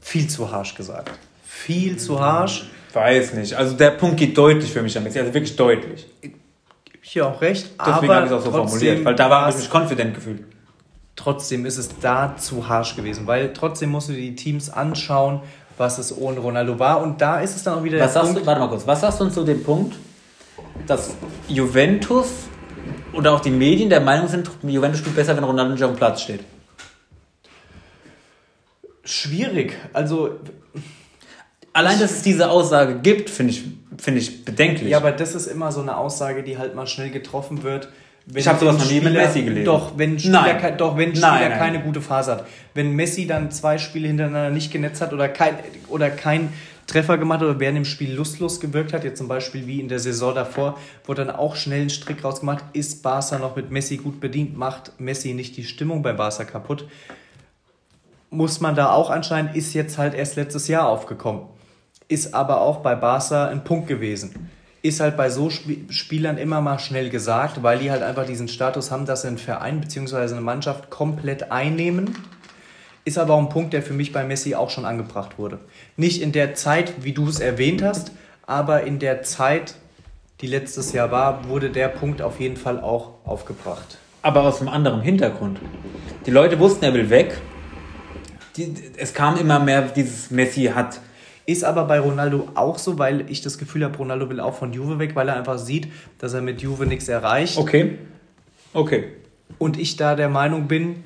[0.01, 1.13] viel zu harsch gesagt.
[1.45, 2.69] Viel zu harsch.
[2.93, 3.55] Weiß nicht.
[3.55, 6.07] Also der Punkt geht deutlich für mich an Messi, also wirklich deutlich.
[6.23, 6.33] Ich
[7.03, 9.71] hier auch recht, Deswegen habe ich es auch so formuliert, weil da war ich mich
[9.71, 10.45] confident gefühlt.
[11.15, 15.41] Trotzdem ist es da zu harsch gewesen, weil trotzdem musst du die Teams anschauen,
[15.79, 17.01] was es ohne Ronaldo war.
[17.03, 18.43] Und da ist es dann auch wieder was der sagst Punkt.
[18.43, 19.97] Du, warte mal kurz, was sagst du uns zu dem Punkt,
[20.87, 21.15] dass
[21.49, 22.29] Juventus
[23.17, 25.97] oder auch die Medien der Meinung sind, Juventus spielt besser, wenn Ronaldo nicht auf dem
[25.97, 26.41] Platz steht?
[29.05, 29.77] Schwierig.
[29.93, 30.41] Also.
[31.73, 33.65] Allein, dass es diese Aussage gibt, finde ich,
[33.99, 34.91] find ich bedenklich.
[34.91, 37.91] Ja, aber das ist immer so eine Aussage, die halt mal schnell getroffen wird.
[38.25, 39.65] Wenn ich habe sowas noch nie mit Messi gelesen.
[39.67, 40.77] Doch, wenn Spieler, nein.
[40.79, 41.59] doch, wenn Spieler nein, nein.
[41.59, 42.47] keine gute Phase hat.
[42.75, 45.55] Wenn Messi dann zwei Spiele hintereinander nicht genetzt hat oder kein,
[45.89, 46.53] oder kein
[46.87, 49.99] Treffer gemacht oder während dem Spiel lustlos gewirkt hat, jetzt zum Beispiel wie in der
[49.99, 54.21] Saison davor, wo dann auch schnell ein Strick rausgemacht, ist Barca noch mit Messi gut
[54.21, 56.87] bedient, macht Messi nicht die Stimmung bei Barca kaputt.
[58.31, 61.43] Muss man da auch anscheinend, ist jetzt halt erst letztes Jahr aufgekommen.
[62.09, 64.51] Ist aber auch bei Barca ein Punkt gewesen.
[64.83, 68.47] Ist halt bei so Sp Spielern immer mal schnell gesagt, weil die halt einfach diesen
[68.47, 70.19] Status haben, dass sie einen Verein bzw.
[70.19, 72.15] eine Mannschaft komplett einnehmen
[73.07, 75.61] ist aber auch ein Punkt, der für mich bei Messi auch schon angebracht wurde.
[75.97, 78.11] Nicht in der Zeit, wie du es erwähnt hast,
[78.47, 79.77] aber in der Zeit,
[80.41, 83.99] die letztes Jahr war, wurde der Punkt auf jeden Fall auch aufgebracht.
[84.23, 85.61] Aber aus einem anderen Hintergrund.
[86.27, 87.39] Die Leute wussten, er will weg.
[88.57, 91.01] Die, es kam immer mehr, dieses Messi hat
[91.47, 94.73] Ist aber bei Ronaldo auch so, weil ich das Gefühl habe, Ronaldo will auch von
[94.73, 95.87] Juve weg, weil er einfach sieht,
[96.19, 97.57] dass er mit Juve nichts erreicht.
[97.57, 97.99] Okay.
[98.73, 99.13] Okay.
[99.59, 101.05] Und ich da der Meinung bin,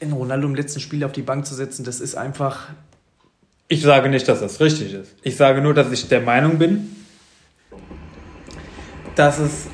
[0.00, 2.68] in Ronaldo im letzten Spiel auf die Bank zu setzen, das ist einfach.
[3.68, 5.14] Ich sage nicht, dass das richtig ist.
[5.22, 6.94] Ich sage nur, dass ich der Meinung bin,
[9.14, 9.66] dass es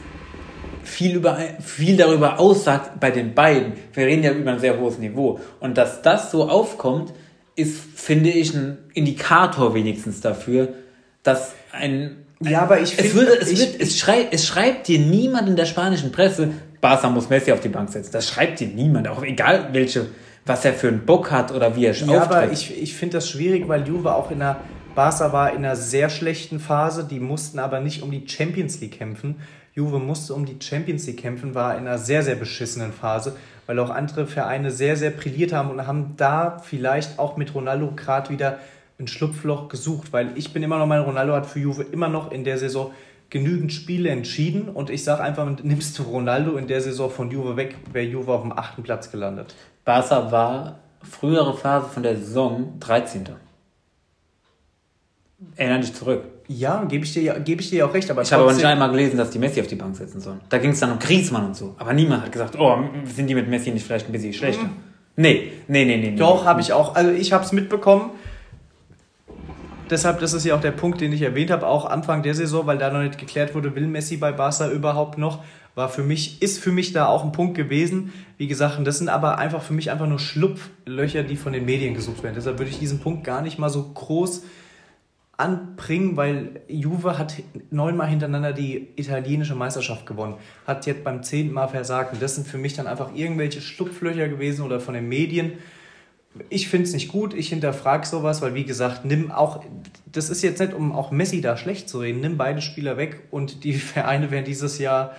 [0.83, 3.75] viel, über, viel darüber aussagt bei den beiden.
[3.93, 5.41] Wir reden ja über ein sehr hohes Niveau.
[5.61, 7.13] Und dass das so aufkommt,
[7.57, 10.71] ist, finde ich, ein Indikator wenigstens dafür,
[11.23, 12.17] dass ein.
[12.43, 15.49] ein Ja, aber ich es, finde- es, ich- wird, es, schrei, es schreibt dir niemand
[15.49, 16.51] in der spanischen Presse,
[16.85, 18.13] Barca muss Messi auf die Bank setzen.
[18.13, 20.09] Das schreibt dir niemand, auch egal welche,
[20.45, 22.53] was er für einen Bock hat oder wie er Ja, aber auftritt.
[22.53, 24.59] ich, ich finde das schwierig, weil Juve auch in der
[24.95, 27.05] Barca war in einer sehr schlechten Phase.
[27.05, 29.37] Die mussten aber nicht um die Champions League kämpfen.
[29.73, 33.79] Juve musste um die Champions League kämpfen, war in einer sehr, sehr beschissenen Phase, weil
[33.79, 38.29] auch andere Vereine sehr, sehr brilliert haben und haben da vielleicht auch mit Ronaldo gerade
[38.29, 38.59] wieder
[39.01, 42.31] ein Schlupfloch gesucht, weil ich bin immer noch mein Ronaldo hat für Juve immer noch
[42.31, 42.93] in der Saison
[43.35, 47.57] genügend Spiele entschieden und ich sage einfach, nimmst du Ronaldo in der Saison von Juve
[47.57, 49.57] weg, wäre Juve auf dem achten Platz gelandet.
[49.85, 53.25] Barca war frühere Phase von der Saison 13.
[55.57, 56.23] Erinnere dich zurück.
[56.47, 58.65] Ja, gebe ich, dir ja- gebe ich dir auch recht, aber Ich habe aber nicht
[58.65, 60.41] einmal gelesen, dass die Messi auf die Bank setzen sollen.
[60.49, 61.75] Da ging es dann um Griezmann und so.
[61.79, 64.71] Aber niemand hat gesagt, oh, sind die mit Messi nicht vielleicht ein bisschen schlechter?
[65.17, 66.11] Nee, nee, nee, nee.
[66.13, 66.17] nee.
[66.17, 66.95] Doch, habe ich auch.
[66.95, 68.11] Also ich habe es mitbekommen.
[69.91, 72.67] Deshalb, das ist ja auch der Punkt, den ich erwähnt habe, auch Anfang der Saison,
[72.67, 76.41] weil da noch nicht geklärt wurde, will Messi bei Barca überhaupt noch, war für mich,
[76.41, 78.13] ist für mich da auch ein Punkt gewesen.
[78.39, 81.65] Wie gesagt, und das sind aber einfach für mich einfach nur Schlupflöcher, die von den
[81.65, 82.35] Medien gesucht werden.
[82.37, 84.43] Deshalb würde ich diesen Punkt gar nicht mal so groß
[85.37, 87.35] anbringen, weil Juve hat
[87.71, 92.13] neunmal hintereinander die italienische Meisterschaft gewonnen, hat jetzt beim zehnten Mal versagt.
[92.13, 95.55] Und das sind für mich dann einfach irgendwelche Schlupflöcher gewesen oder von den Medien.
[96.49, 99.63] Ich finde es nicht gut, ich hinterfrage sowas, weil wie gesagt, nimm auch,
[100.11, 103.23] das ist jetzt nicht, um auch Messi da schlecht zu reden, nimm beide Spieler weg
[103.31, 105.15] und die Vereine werden dieses Jahr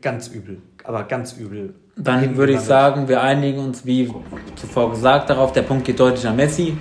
[0.00, 1.74] ganz übel, aber ganz übel.
[1.96, 4.12] Dann würde ich sagen, wir einigen uns, wie
[4.56, 6.76] zuvor gesagt, darauf, der Punkt geht deutlich an Messi.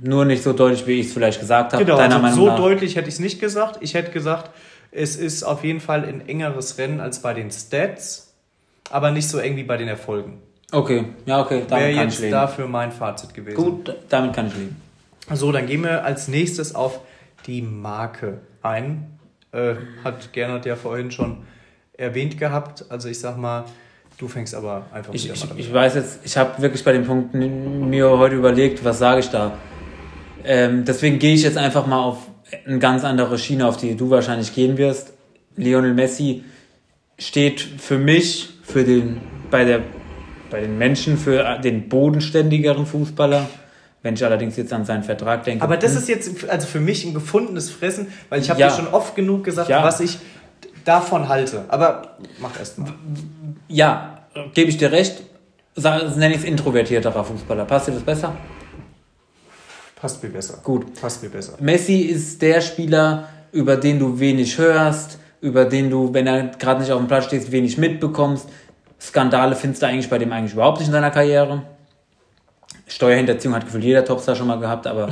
[0.00, 1.84] Nur nicht so deutlich, wie ich es vielleicht gesagt habe.
[1.84, 2.56] Genau, Deiner also Meinung so nach.
[2.56, 3.78] deutlich hätte ich es nicht gesagt.
[3.80, 4.50] Ich hätte gesagt,
[4.90, 8.34] es ist auf jeden Fall ein engeres Rennen als bei den Stats,
[8.90, 10.40] aber nicht so eng wie bei den Erfolgen.
[10.70, 12.32] Okay, ja, okay, damit Wäre kann ich jetzt leben.
[12.32, 13.56] dafür mein Fazit gewesen.
[13.56, 14.76] Gut, damit kann ich leben.
[15.32, 17.00] So, dann gehen wir als nächstes auf
[17.46, 19.18] die Marke ein.
[19.52, 21.38] Äh, hat Gernot ja vorhin schon
[21.96, 22.84] erwähnt gehabt.
[22.90, 23.64] Also ich sag mal,
[24.18, 27.88] du fängst aber einfach Ich, ich, ich weiß jetzt, ich habe wirklich bei den Punkten
[27.88, 29.52] mir heute überlegt, was sage ich da.
[30.44, 32.18] Ähm, deswegen gehe ich jetzt einfach mal auf
[32.66, 35.12] eine ganz andere Schiene, auf die du wahrscheinlich gehen wirst.
[35.56, 36.44] Lionel Messi
[37.18, 39.82] steht für mich, für den, bei, der,
[40.50, 43.48] bei den Menschen, für den bodenständigeren Fußballer.
[44.02, 45.64] Wenn ich allerdings jetzt an seinen Vertrag denke.
[45.64, 48.68] Aber das hm, ist jetzt also für mich ein gefundenes Fressen, weil ich habe Ja.
[48.68, 49.82] dir schon oft genug gesagt, Ja.
[49.82, 50.18] was ich
[50.84, 51.64] davon halte.
[51.68, 52.94] Aber mach erst mal.
[53.66, 54.20] Ja,
[54.54, 55.22] gebe ich dir recht.
[55.76, 57.64] Nenne ich es introvertierterer Fußballer.
[57.64, 58.36] Passt dir das besser?
[59.96, 60.58] Passt mir besser.
[60.62, 61.00] Gut.
[61.00, 61.54] Passt mir besser.
[61.60, 66.80] Messi ist der Spieler, über den du wenig hörst, über den du, wenn er gerade
[66.80, 68.48] nicht auf dem Platz steht, wenig mitbekommst.
[69.00, 71.62] Skandale findest du eigentlich bei dem eigentlich überhaupt nicht in seiner Karriere.
[72.88, 75.10] Steuerhinterziehung hat gefühlt jeder Topstar schon mal gehabt, aber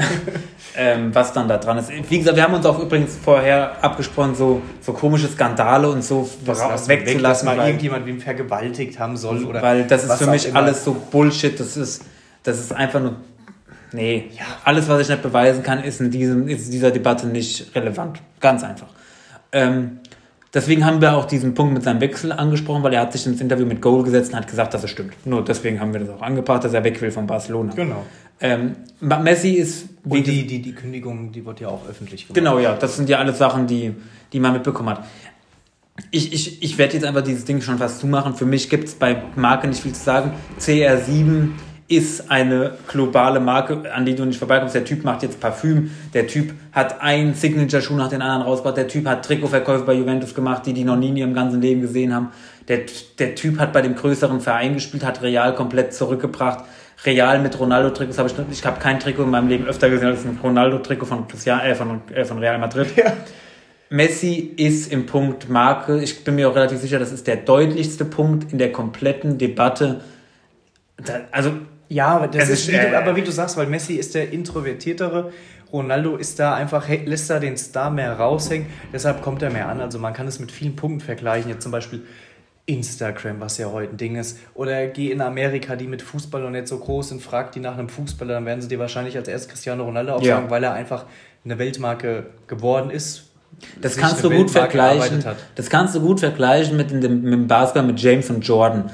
[0.76, 1.90] ähm, was dann da dran ist.
[2.08, 6.28] Wie gesagt, wir haben uns auch übrigens vorher abgesprochen, so, so komische Skandale und so
[6.46, 10.14] Das weg, dass wegzulassen, mal weil, irgendjemand wen vergewaltigt haben soll oder weil das ist
[10.14, 11.58] für mich alles so Bullshit.
[11.58, 12.04] Das ist,
[12.44, 13.16] das ist einfach nur.
[13.92, 14.30] Nee,
[14.64, 18.20] alles, was ich nicht beweisen kann, ist in, diesem, ist in dieser Debatte nicht relevant.
[18.38, 18.86] Ganz einfach.
[19.50, 19.98] Ähm,
[20.54, 23.40] deswegen haben wir auch diesen Punkt mit seinem Wechsel angesprochen, weil er hat sich ins
[23.40, 25.14] Interview mit Goal gesetzt und hat gesagt, dass es stimmt.
[25.26, 27.72] Nur deswegen haben wir das auch angebracht, dass er weg will von Barcelona.
[27.74, 28.04] Genau.
[28.40, 29.88] Ähm, Messi ist.
[30.04, 32.34] Und die, die, die Kündigung, die wird ja auch öffentlich gemacht.
[32.34, 33.94] Genau, ja, das sind ja alles Sachen, die,
[34.32, 35.04] die man mitbekommen hat.
[36.10, 38.34] Ich, ich, ich werde jetzt einfach dieses Ding schon fast zumachen.
[38.34, 40.32] Für mich gibt es bei Marke nicht viel zu sagen.
[40.58, 41.50] CR7
[41.90, 44.76] ist eine globale Marke, an die du nicht vorbeikommst.
[44.76, 45.90] Der Typ macht jetzt Parfüm.
[46.14, 48.76] Der Typ hat einen Signature-Schuh nach den anderen rausgebracht.
[48.76, 51.80] Der Typ hat Trikotverkäufe bei Juventus gemacht, die die noch nie in ihrem ganzen Leben
[51.80, 52.28] gesehen haben.
[52.68, 52.82] Der,
[53.18, 56.64] der Typ hat bei dem größeren Verein gespielt, hat Real komplett zurückgebracht.
[57.04, 60.08] Real mit Ronaldo-Trikots habe ich noch, ich habe kein Trikot in meinem Leben öfter gesehen
[60.08, 62.88] als ein Ronaldo-Trikot von, äh, von, äh, von Real Madrid.
[62.96, 63.12] Ja.
[63.88, 68.04] Messi ist im Punkt Marke, ich bin mir auch relativ sicher, das ist der deutlichste
[68.04, 70.02] Punkt in der kompletten Debatte.
[71.32, 71.54] Also,
[71.90, 74.14] Ja, aber, das ist, ist, wie du, äh, aber wie du sagst, weil Messi ist
[74.14, 75.32] der introvertiertere.
[75.72, 79.68] Ronaldo ist da einfach, hey, lässt da den Star mehr raushängen, deshalb kommt er mehr
[79.68, 79.80] an.
[79.80, 81.50] Also man kann es mit vielen Punkten vergleichen.
[81.50, 82.02] Jetzt zum Beispiel
[82.66, 84.38] Instagram, was ja heute ein Ding ist.
[84.54, 87.76] Oder geh in Amerika, die mit Fußball noch nicht so groß sind, frag die nach
[87.76, 90.50] einem Fußballer, dann werden sie dir wahrscheinlich als erstes Cristiano Ronaldo aufsagen, ja.
[90.50, 91.06] weil er einfach
[91.44, 93.24] eine Weltmarke geworden ist.
[93.80, 95.24] Das kannst du gut vergleichen.
[95.56, 98.90] Das kannst du gut vergleichen mit, dem, mit dem Basketball mit James und Jordan.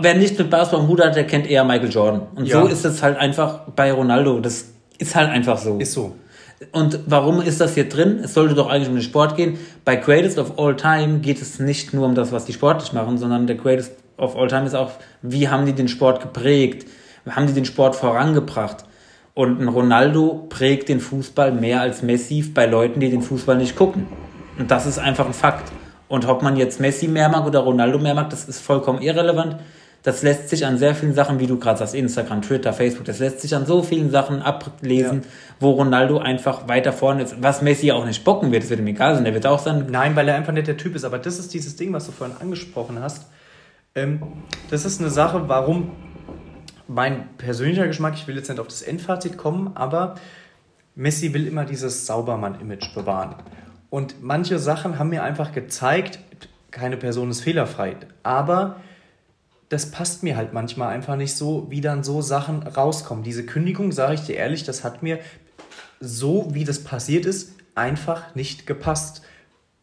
[0.00, 2.22] Wer nicht mit Basketball am Hut hat, der kennt eher Michael Jordan.
[2.34, 2.60] Und ja.
[2.60, 4.40] so ist es halt einfach bei Ronaldo.
[4.40, 4.66] Das
[4.98, 5.78] ist halt einfach so.
[5.78, 6.16] Ist so.
[6.72, 8.20] Und warum ist das hier drin?
[8.22, 9.58] Es sollte doch eigentlich um den Sport gehen.
[9.84, 13.16] Bei Greatest of All Time geht es nicht nur um das, was die sportlich machen,
[13.16, 14.90] sondern der Greatest of All Time ist auch,
[15.22, 16.86] wie haben die den Sport geprägt?
[17.28, 18.84] Haben die den Sport vorangebracht?
[19.34, 23.76] Und ein Ronaldo prägt den Fußball mehr als Messi bei Leuten, die den Fußball nicht
[23.76, 24.06] gucken.
[24.58, 25.72] Und das ist einfach ein Fakt.
[26.10, 29.58] Und ob man jetzt Messi mehr mag oder Ronaldo mehr mag, das ist vollkommen irrelevant.
[30.02, 33.20] Das lässt sich an sehr vielen Sachen, wie du gerade sagst, Instagram, Twitter, Facebook, das
[33.20, 35.28] lässt sich an so vielen Sachen ablesen, ja.
[35.60, 37.40] wo Ronaldo einfach weiter vorne ist.
[37.40, 39.86] Was Messi auch nicht bocken wird, das wird ihm egal sein, der wird auch sein.
[39.88, 41.04] Nein, weil er einfach nicht der Typ ist.
[41.04, 43.26] Aber das ist dieses Ding, was du vorhin angesprochen hast.
[43.94, 44.20] Ähm,
[44.68, 45.92] das ist eine Sache, warum
[46.88, 50.16] mein persönlicher Geschmack, ich will jetzt nicht auf das Endfazit kommen, aber
[50.96, 53.36] Messi will immer dieses Saubermann-Image bewahren.
[53.90, 56.20] Und manche Sachen haben mir einfach gezeigt,
[56.70, 57.96] keine Person ist fehlerfrei.
[58.22, 58.76] Aber
[59.68, 63.24] das passt mir halt manchmal einfach nicht so, wie dann so Sachen rauskommen.
[63.24, 65.18] Diese Kündigung, sage ich dir ehrlich, das hat mir
[66.00, 69.22] so, wie das passiert ist, einfach nicht gepasst.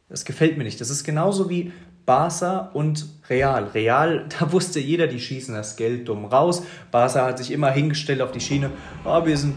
[0.10, 0.82] Das gefällt mir nicht.
[0.82, 1.72] Das ist genauso wie
[2.06, 3.66] Barca und Real.
[3.66, 6.64] Real, da wusste jeder, die schießen das Geld dumm raus.
[6.92, 8.72] Barca hat sich immer hingestellt auf die Schiene,
[9.06, 9.56] oh, wir sind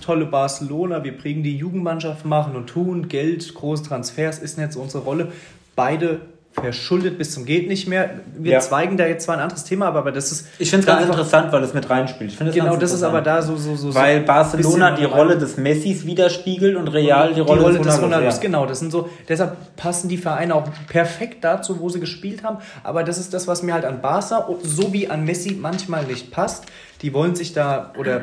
[0.00, 5.04] tolle Barcelona, wir prägen die Jugendmannschaft machen und tun, Geld, große Transfers ist so unsere
[5.04, 5.32] Rolle.
[5.74, 6.20] Beide
[6.52, 8.10] verschuldet bis zum geht nicht mehr.
[8.36, 8.60] Wir ja.
[8.60, 10.48] zweigen da jetzt zwar ein anderes Thema, aber das ist.
[10.58, 12.32] Ich finde es ganz interessant, weil es mit reinspielt.
[12.32, 13.94] Ich genau, das ist aber da so so so.
[13.94, 18.40] Weil Barcelona die Rolle des Messis widerspiegelt und Real die Rolle, die Rolle des Ronaldos.
[18.40, 19.08] Genau, das sind so.
[19.28, 22.58] Deshalb passen die Vereine auch perfekt dazu, wo sie gespielt haben.
[22.82, 26.30] Aber das ist das, was mir halt an Barca so wie an Messi manchmal nicht
[26.30, 26.66] passt.
[27.00, 28.20] Die wollen sich da oder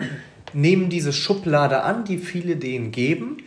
[0.54, 3.38] nehmen diese Schublade an, die viele denen geben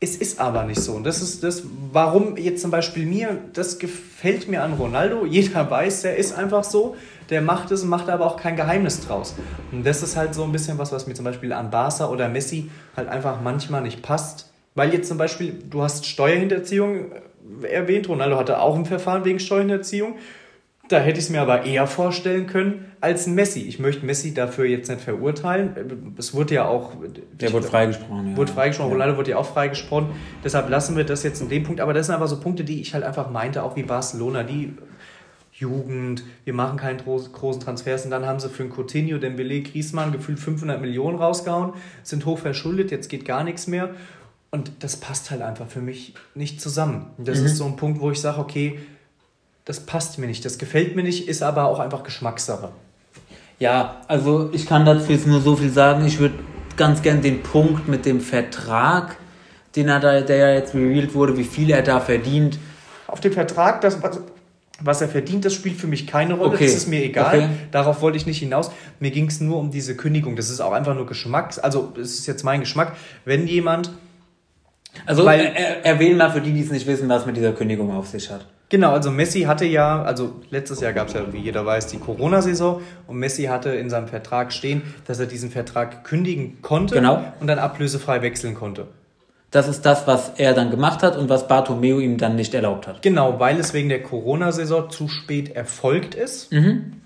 [0.00, 0.92] es ist aber nicht so.
[0.92, 5.26] Und das ist das, warum jetzt zum Beispiel mir, das gefällt mir an Ronaldo.
[5.30, 6.96] Jeder weiß, der ist einfach so.
[7.30, 9.34] Der macht es, macht aber auch kein Geheimnis draus.
[9.72, 12.28] Und das ist halt so ein bisschen was, was mir zum Beispiel an Barca oder
[12.28, 14.50] Messi halt einfach manchmal nicht passt.
[14.74, 17.12] Weil jetzt zum Beispiel, du hast Steuerhinterziehung
[17.62, 20.14] erwähnt, Ronaldo hatte auch ein Verfahren wegen Steuerhinterziehung.
[20.88, 23.60] Da hätte ich es mir aber eher vorstellen können als ein Messi.
[23.60, 26.14] Ich möchte Messi dafür jetzt nicht verurteilen.
[26.16, 26.92] Es wurde ja auch.
[27.32, 28.36] Der wurde freigesprochen, ja.
[28.36, 28.94] Wurde freigesprochen, ja.
[28.94, 30.08] Ronaldo wurde ja auch freigesprochen.
[30.42, 31.80] Deshalb lassen wir das jetzt in dem Punkt.
[31.80, 34.72] Aber das sind einfach so Punkte, die ich halt einfach meinte, auch wie Barcelona, die
[35.58, 40.12] Jugend, wir machen keinen großen Transfers und dann haben sie für ein Coutinho, Dembele, Griezmann
[40.12, 41.72] gefühlt 500 Millionen rausgehauen,
[42.04, 43.90] sind hoch verschuldet, jetzt geht gar nichts mehr
[44.52, 47.10] und das passt halt einfach für mich nicht zusammen.
[47.18, 47.46] Das mhm.
[47.46, 48.78] ist so ein Punkt, wo ich sage, okay,
[49.68, 52.70] das passt mir nicht, das gefällt mir nicht, ist aber auch einfach Geschmackssache.
[53.58, 56.06] Ja, also ich kann dazu jetzt nur so viel sagen.
[56.06, 56.36] Ich würde
[56.78, 59.16] ganz gern den Punkt mit dem Vertrag,
[59.76, 62.58] den er da, der ja jetzt revealed wurde, wie viel er da verdient.
[63.08, 63.98] Auf dem Vertrag, das,
[64.80, 66.54] was er verdient, das spielt für mich keine Rolle.
[66.54, 66.64] Okay.
[66.64, 67.36] Das ist mir egal.
[67.36, 67.48] Okay.
[67.70, 68.70] Darauf wollte ich nicht hinaus.
[69.00, 70.34] Mir ging es nur um diese Kündigung.
[70.34, 71.58] Das ist auch einfach nur Geschmack.
[71.60, 72.96] Also, es ist jetzt mein Geschmack.
[73.26, 73.90] Wenn jemand.
[75.06, 78.08] Also, weil, erwähnen mal für die, die es nicht wissen, was mit dieser Kündigung auf
[78.08, 78.46] sich hat.
[78.70, 81.98] Genau, also Messi hatte ja, also letztes Jahr gab es ja, wie jeder weiß, die
[81.98, 87.24] Corona-Saison und Messi hatte in seinem Vertrag stehen, dass er diesen Vertrag kündigen konnte genau.
[87.40, 88.86] und dann ablösefrei wechseln konnte.
[89.50, 92.86] Das ist das, was er dann gemacht hat und was Bartomeu ihm dann nicht erlaubt
[92.86, 93.00] hat.
[93.00, 96.52] Genau, weil es wegen der Corona-Saison zu spät erfolgt ist.
[96.52, 97.00] Mhm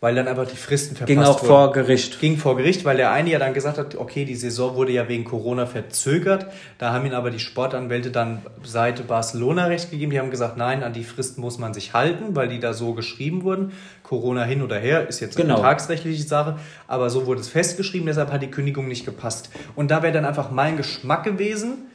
[0.00, 1.46] weil dann einfach die Fristen verpasst Ging auch wurden.
[1.46, 2.20] vor Gericht.
[2.20, 5.08] Ging vor Gericht, weil der eine ja dann gesagt hat, okay, die Saison wurde ja
[5.08, 6.46] wegen Corona verzögert.
[6.78, 10.10] Da haben ihn aber die Sportanwälte dann Seite Barcelona recht gegeben.
[10.10, 12.92] Die haben gesagt, nein, an die Fristen muss man sich halten, weil die da so
[12.92, 13.72] geschrieben wurden.
[14.02, 15.56] Corona hin oder her ist jetzt eine genau.
[15.56, 19.50] vertragsrechtliche Sache, aber so wurde es festgeschrieben, deshalb hat die Kündigung nicht gepasst.
[19.74, 21.88] Und da wäre dann einfach mein Geschmack gewesen,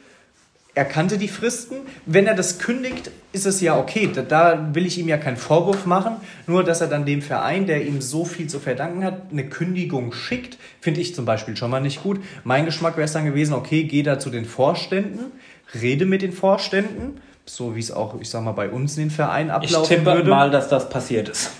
[0.74, 1.76] er kannte die Fristen.
[2.06, 4.08] Wenn er das kündigt, ist es ja okay.
[4.12, 6.16] Da, da, will ich ihm ja keinen Vorwurf machen.
[6.46, 10.12] Nur, dass er dann dem Verein, der ihm so viel zu verdanken hat, eine Kündigung
[10.12, 12.20] schickt, finde ich zum Beispiel schon mal nicht gut.
[12.44, 15.32] Mein Geschmack wäre es dann gewesen, okay, geh da zu den Vorständen,
[15.80, 19.10] rede mit den Vorständen, so wie es auch, ich sag mal, bei uns in den
[19.10, 20.30] Verein ablaufen ich tippe würde.
[20.30, 21.50] mal, dass das passiert ist.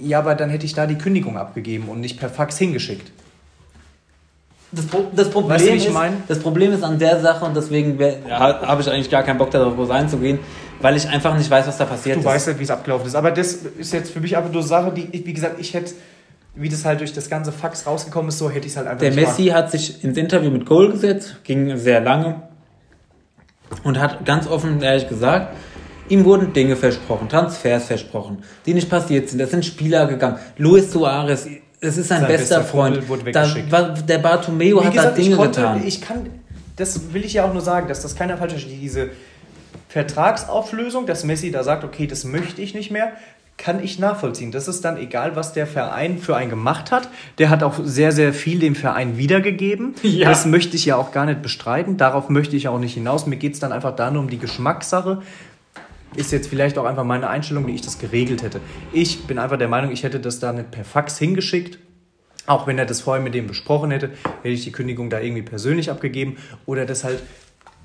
[0.00, 3.10] Ja, aber dann hätte ich da die Kündigung abgegeben und nicht per Fax hingeschickt.
[4.70, 5.96] Das, das, Problem weißt du, ist,
[6.28, 9.50] das Problem ist an der Sache und deswegen ja, habe ich eigentlich gar keinen Bock
[9.50, 10.40] darauf einzugehen,
[10.82, 12.24] weil ich einfach nicht weiß, was da passiert du ist.
[12.26, 13.14] Du weißt halt, wie es abgelaufen ist.
[13.14, 15.92] Aber das ist jetzt für mich einfach nur Sache, die, wie gesagt, ich hätte,
[16.54, 19.00] wie das halt durch das ganze Fax rausgekommen ist, so hätte ich es halt einfach
[19.00, 19.54] Der Messi machen.
[19.54, 22.42] hat sich ins Interview mit Goal gesetzt, ging sehr lange
[23.84, 25.54] und hat ganz offen, ehrlich gesagt,
[26.10, 29.40] Ihm wurden Dinge versprochen, Transfers versprochen, die nicht passiert sind.
[29.40, 30.38] Es sind Spieler gegangen.
[30.56, 31.46] Luis Suarez,
[31.80, 33.08] es ist sein, sein bester, bester Freund.
[33.08, 35.82] Wurde da, der Bartomeo hat gesagt, da Dinge konnte, getan.
[35.86, 36.26] Ich kann,
[36.76, 38.80] das will ich ja auch nur sagen, dass das keiner falsch versteht.
[38.80, 39.10] Diese
[39.88, 43.12] Vertragsauflösung, dass Messi da sagt, okay, das möchte ich nicht mehr,
[43.58, 44.52] kann ich nachvollziehen.
[44.52, 47.08] Das ist dann egal, was der Verein für einen gemacht hat.
[47.38, 49.94] Der hat auch sehr, sehr viel dem Verein wiedergegeben.
[50.02, 50.28] Ja.
[50.28, 51.96] Das möchte ich ja auch gar nicht bestreiten.
[51.96, 53.26] Darauf möchte ich auch nicht hinaus.
[53.26, 55.22] Mir geht es dann einfach da nur um die Geschmackssache.
[56.16, 58.60] Ist jetzt vielleicht auch einfach meine Einstellung, wie ich das geregelt hätte.
[58.92, 61.78] Ich bin einfach der Meinung, ich hätte das da nicht per Fax hingeschickt.
[62.46, 64.10] Auch wenn er das vorher mit dem besprochen hätte,
[64.42, 67.22] hätte ich die Kündigung da irgendwie persönlich abgegeben oder das halt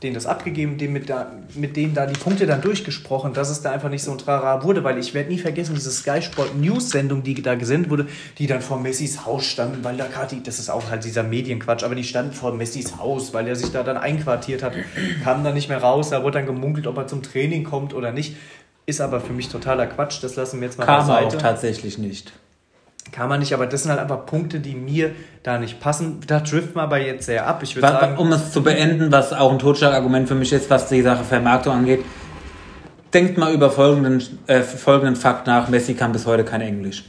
[0.04, 3.62] denen das abgegeben, dem mit, da, mit denen da die Punkte dann durchgesprochen, dass es
[3.62, 6.56] da einfach nicht so ein Trara wurde, weil ich werde nie vergessen, diese Sky Sport
[6.56, 10.36] News Sendung, die da gesendet wurde, die dann vor Messis Haus standen, weil da gerade,
[10.44, 13.72] das ist auch halt dieser Medienquatsch, aber die standen vor Messis Haus, weil er sich
[13.72, 14.74] da dann einquartiert hat,
[15.24, 18.12] kam dann nicht mehr raus, da wurde dann gemunkelt, ob er zum Training kommt oder
[18.12, 18.36] nicht.
[18.86, 21.38] Ist aber für mich totaler Quatsch, das lassen wir jetzt mal Kam beiseite.
[21.38, 22.34] auch tatsächlich nicht.
[23.12, 25.12] Kann man nicht, aber das sind halt einfach Punkte, die mir
[25.44, 26.22] da nicht passen.
[26.26, 27.62] Da trifft man aber jetzt sehr ab.
[27.62, 28.18] Ich würde sagen.
[28.18, 31.74] Um es zu beenden, was auch ein Totschlagargument für mich ist, was die Sache Vermarktung
[31.74, 32.04] angeht,
[33.14, 37.06] denkt mal über folgenden, äh, folgenden Fakt nach: Messi kann bis heute kein Englisch.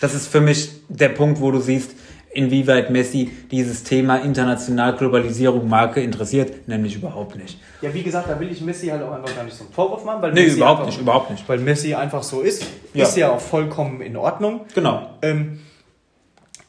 [0.00, 1.92] Das ist für mich der Punkt, wo du siehst,
[2.32, 7.58] inwieweit Messi dieses Thema international Globalisierung Marke interessiert, nämlich überhaupt nicht.
[7.80, 10.04] Ja, wie gesagt, da will ich Messi halt auch einfach gar nicht so einen Vorwurf
[10.04, 11.48] machen, weil nee, Messi überhaupt nicht, überhaupt nicht.
[11.48, 12.64] Weil Messi einfach so ist,
[12.94, 13.04] ja.
[13.04, 14.62] ist ja auch vollkommen in Ordnung.
[14.74, 15.10] Genau.
[15.20, 15.60] Ähm,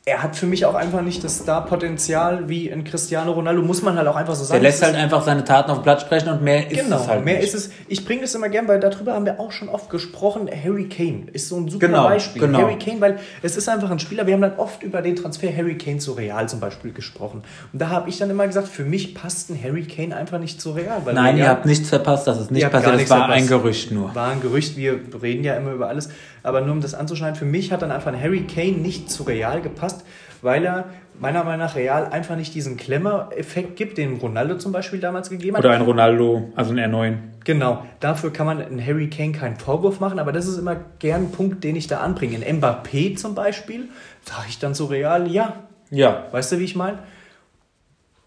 [0.05, 3.97] er hat für mich auch einfach nicht das Star-Potenzial wie ein Cristiano Ronaldo, muss man
[3.97, 4.61] halt auch einfach so sagen.
[4.61, 7.07] Der lässt halt einfach seine Taten auf dem Platz sprechen und mehr ist genau, es
[7.07, 7.45] halt mehr nicht.
[7.45, 7.69] ist es.
[7.87, 10.49] Ich bringe das immer gern, weil darüber haben wir auch schon oft gesprochen.
[10.51, 12.41] Harry Kane ist so ein super genau, Beispiel.
[12.41, 12.59] Genau.
[12.59, 15.55] Harry Kane, weil es ist einfach ein Spieler, wir haben dann oft über den Transfer
[15.55, 17.41] Harry Kane zu Real zum Beispiel gesprochen.
[17.71, 20.59] Und da habe ich dann immer gesagt, für mich passt ein Harry Kane einfach nicht
[20.59, 21.01] zu Real.
[21.13, 23.37] Nein, ihr habt nichts verpasst, das ist nicht passiert, das war verpasst.
[23.37, 24.13] ein Gerücht nur.
[24.13, 26.09] War ein Gerücht, wir reden ja immer über alles.
[26.43, 29.23] Aber nur um das anzuschneiden, für mich hat dann einfach ein Harry Kane nicht zu
[29.23, 30.05] Real gepasst,
[30.41, 30.89] weil er
[31.19, 35.55] meiner Meinung nach Real einfach nicht diesen Klemmer-Effekt gibt, den Ronaldo zum Beispiel damals gegeben
[35.55, 35.63] hat.
[35.63, 37.15] Oder ein Ronaldo, also ein R9.
[37.45, 41.23] Genau, dafür kann man in Harry Kane keinen Vorwurf machen, aber das ist immer gern
[41.23, 42.37] ein Punkt, den ich da anbringe.
[42.37, 43.89] In Mbappé zum Beispiel
[44.23, 45.63] sage ich dann so Real, ja.
[45.89, 46.27] Ja.
[46.31, 46.99] Weißt du, wie ich meine?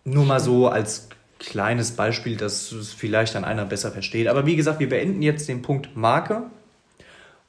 [0.05, 1.09] Nur mal so als
[1.39, 4.29] kleines Beispiel, dass es vielleicht dann einer besser versteht.
[4.29, 6.45] Aber wie gesagt, wir beenden jetzt den Punkt Marke.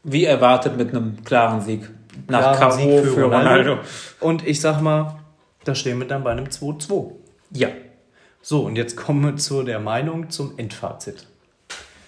[0.10, 1.90] Wie erwartet mit einem klaren Sieg
[2.30, 3.04] nach K.O.
[3.04, 3.24] für.
[3.26, 3.80] Ronaldo.
[4.22, 5.20] Und ich sag mal,
[5.66, 7.12] da stehen wir dann bei einem 2-2.
[7.52, 7.68] Ja.
[8.42, 11.26] So, und jetzt kommen wir zu der Meinung zum Endfazit.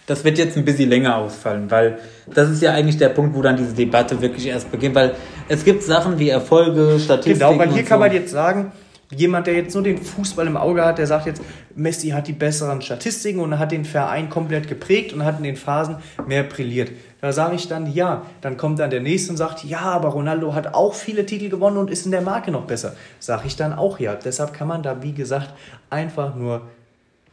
[0.08, 2.00] Das wird jetzt ein bisschen länger ausfallen, weil
[2.34, 5.14] das ist ja eigentlich der Punkt, wo dann diese Debatte wirklich erst beginnt, weil
[5.50, 7.40] es gibt Sachen wie Erfolge, Statistiken.
[7.40, 8.06] Genau, weil hier kann so.
[8.06, 8.72] man jetzt sagen,
[9.16, 11.42] jemand, der jetzt nur den Fußball im Auge hat, der sagt jetzt,
[11.76, 15.56] Messi hat die besseren Statistiken und hat den Verein komplett geprägt und hat in den
[15.56, 16.92] Phasen mehr brilliert.
[17.22, 18.26] Da sage ich dann ja.
[18.42, 21.78] Dann kommt dann der Nächste und sagt, ja, aber Ronaldo hat auch viele Titel gewonnen
[21.78, 22.96] und ist in der Marke noch besser.
[23.20, 24.16] Sage ich dann auch ja.
[24.16, 25.54] Deshalb kann man da, wie gesagt,
[25.90, 26.62] einfach nur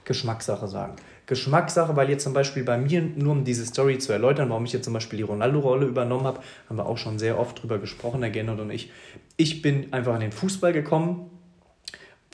[0.04, 0.96] Geschmackssache sagen.
[1.26, 4.72] Geschmackssache, weil jetzt zum Beispiel bei mir, nur um diese Story zu erläutern, warum ich
[4.72, 8.20] jetzt zum Beispiel die Ronaldo-Rolle übernommen habe, haben wir auch schon sehr oft drüber gesprochen,
[8.20, 8.92] der Gennard und ich.
[9.36, 11.28] Ich bin einfach in den Fußball gekommen,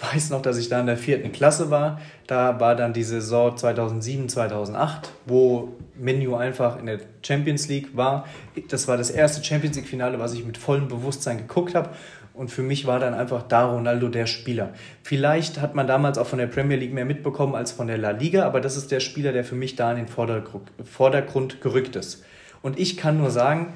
[0.02, 2.00] weiß noch, dass ich da in der vierten Klasse war.
[2.26, 8.26] Da war dann die Saison 2007, 2008, wo Menu einfach in der Champions League war.
[8.68, 11.90] Das war das erste Champions League-Finale, was ich mit vollem Bewusstsein geguckt habe.
[12.34, 14.70] Und für mich war dann einfach da Ronaldo der Spieler.
[15.02, 18.10] Vielleicht hat man damals auch von der Premier League mehr mitbekommen als von der La
[18.10, 22.24] Liga, aber das ist der Spieler, der für mich da in den Vordergrund gerückt ist.
[22.62, 23.74] Und ich kann nur sagen,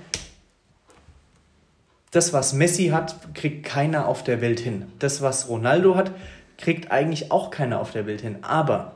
[2.11, 4.87] das, was Messi hat, kriegt keiner auf der Welt hin.
[4.99, 6.13] Das, was Ronaldo hat,
[6.59, 8.39] kriegt eigentlich auch keiner auf der Welt hin.
[8.43, 8.93] Aber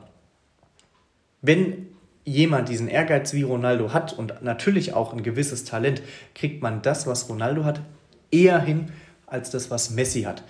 [1.41, 1.87] wenn
[2.23, 6.01] jemand diesen Ehrgeiz wie Ronaldo hat und natürlich auch ein gewisses Talent,
[6.35, 7.81] kriegt man das, was Ronaldo hat,
[8.31, 8.91] eher hin
[9.27, 10.43] als das, was Messi hat.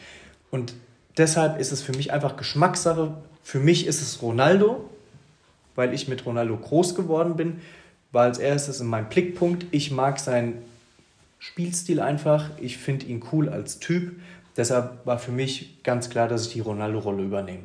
[0.49, 0.73] Und
[1.17, 3.15] deshalb ist es für mich einfach Geschmackssache.
[3.43, 4.89] Für mich ist es Ronaldo,
[5.75, 7.61] weil ich mit Ronaldo groß geworden bin,
[8.11, 9.65] war als erstes in meinem Blickpunkt.
[9.71, 10.61] Ich mag sein
[11.43, 12.51] Spielstil einfach.
[12.59, 14.11] Ich finde ihn cool als Typ.
[14.55, 17.63] Deshalb war für mich ganz klar, dass ich die Ronaldo-Rolle übernehme.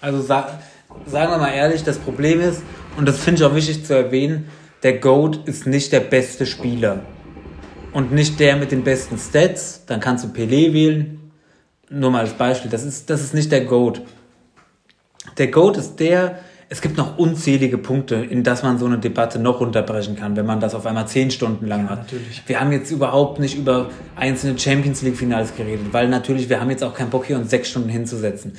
[0.00, 0.58] Also sa
[1.06, 2.62] sagen wir mal ehrlich, das Problem ist,
[2.96, 4.48] und das finde ich auch wichtig zu erwähnen,
[4.82, 7.02] der GOAT ist nicht der beste Spieler.
[7.92, 9.84] Und nicht der mit den besten Stats.
[9.86, 11.30] Dann kannst du Pelé wählen.
[11.90, 12.70] Nur mal als Beispiel.
[12.70, 14.02] Das ist, das ist nicht der GOAT.
[15.38, 16.40] Der GOAT ist der,
[16.74, 20.44] es gibt noch unzählige Punkte, in das man so eine Debatte noch runterbrechen kann, wenn
[20.44, 22.00] man das auf einmal zehn Stunden lang hat.
[22.00, 22.42] Natürlich.
[22.48, 26.70] Wir haben jetzt überhaupt nicht über einzelne Champions League Finals geredet, weil natürlich wir haben
[26.70, 28.54] jetzt auch keinen Bock hier uns sechs Stunden hinzusetzen.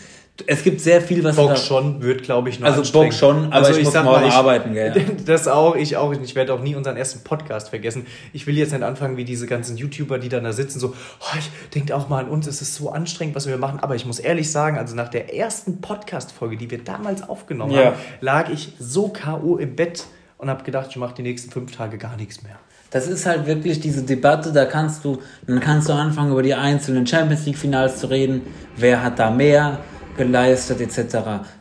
[0.47, 3.69] Es gibt sehr viel, was Bock schon wird, glaube ich, noch Also Bock schon, aber
[3.69, 4.93] ich muss sag morgen ich, arbeiten, gell?
[5.25, 6.11] Das auch, ich auch.
[6.11, 8.05] Ich werde auch nie unseren ersten Podcast vergessen.
[8.33, 11.37] Ich will jetzt nicht anfangen wie diese ganzen YouTuber, die dann da sitzen, so, oh,
[11.39, 13.79] ich denke auch mal an uns, es ist so anstrengend, was wir machen.
[13.79, 17.85] Aber ich muss ehrlich sagen, also nach der ersten Podcast-Folge, die wir damals aufgenommen Ja.
[17.85, 19.55] haben, lag ich so K.O.
[19.55, 20.03] im Bett
[20.37, 22.59] und habe gedacht, ich mache die nächsten fünf Tage gar nichts mehr.
[22.91, 26.53] Das ist halt wirklich diese Debatte, da kannst du, dann kannst du anfangen, über die
[26.53, 28.41] einzelnen Champions League Finals zu reden.
[28.77, 29.79] Wer hat da mehr
[30.17, 31.17] geleistet, etc.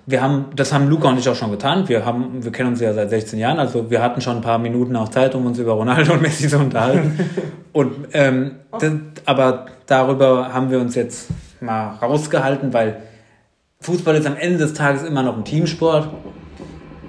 [0.07, 1.89] Wir haben, das haben Luca und ich auch schon getan.
[1.89, 4.59] Wir haben, wir kennen uns ja seit 16 Jahren, also wir hatten schon ein paar
[4.59, 7.19] Minuten auch Zeit, um uns über Ronaldo und Messi zu unterhalten.
[7.73, 8.93] und, ähm, das,
[9.25, 11.29] aber darüber haben wir uns jetzt
[11.61, 13.03] mal rausgehalten, weil
[13.81, 16.09] Fußball ist am Ende des Tages immer noch ein Teamsport.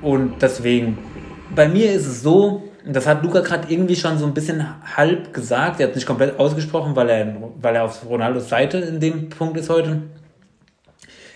[0.01, 0.97] Und deswegen,
[1.55, 4.65] bei mir ist es so, das hat Luca gerade irgendwie schon so ein bisschen
[4.95, 8.99] halb gesagt, er hat nicht komplett ausgesprochen, weil er, weil er auf Ronaldos Seite in
[8.99, 10.03] dem Punkt ist heute.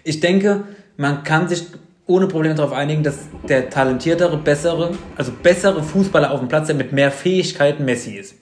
[0.10, 0.64] Ich denke,
[0.97, 1.68] man kann sich
[2.07, 6.76] ohne Probleme darauf einigen, dass der talentiertere, bessere, also bessere Fußballer auf dem Platz, der
[6.76, 8.34] mit mehr Fähigkeiten Messi ist.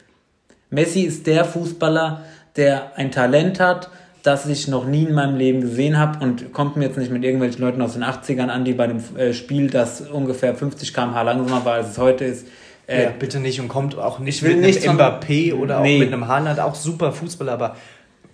[0.70, 2.22] Messi ist der Fußballer,
[2.56, 3.90] der ein Talent hat,
[4.24, 7.26] das ich noch nie in meinem Leben gesehen habe und kommt mir jetzt nicht mit
[7.26, 11.22] irgendwelchen Leuten aus den 80ern an, die bei einem äh, Spiel, das ungefähr 50 km/h
[11.24, 12.48] langsamer war, als es heute ist.
[12.88, 15.80] Äh, ja, bitte nicht und kommt auch nicht ich will mit nichts einem Mbappé oder
[15.80, 16.00] auch Nee.
[16.00, 17.76] mit einem Haaland, auch super Fußballer, aber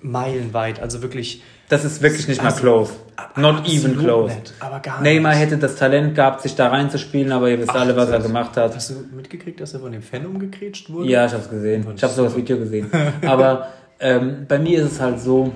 [0.02, 2.94] meilenweit, also wirklich Das ist wirklich nicht mal Also, close.
[3.16, 4.36] ab- Not even close.
[4.36, 5.42] nicht, aber gar Neymar nicht.
[5.42, 8.56] hätte das Talent gehabt, sich da reinzuspielen, aber ihr wisst Ach, alle, was er gemacht
[8.58, 8.76] hat.
[8.76, 11.10] Hast du mitgekriegt, dass er von dem Fan umgekrätscht wurde?
[11.10, 11.86] Ja, ich hab's gesehen.
[11.96, 12.92] Ich habe sogar das Video gesehen.
[13.26, 13.68] Aber
[14.00, 15.52] ähm, bei mir ist es halt so,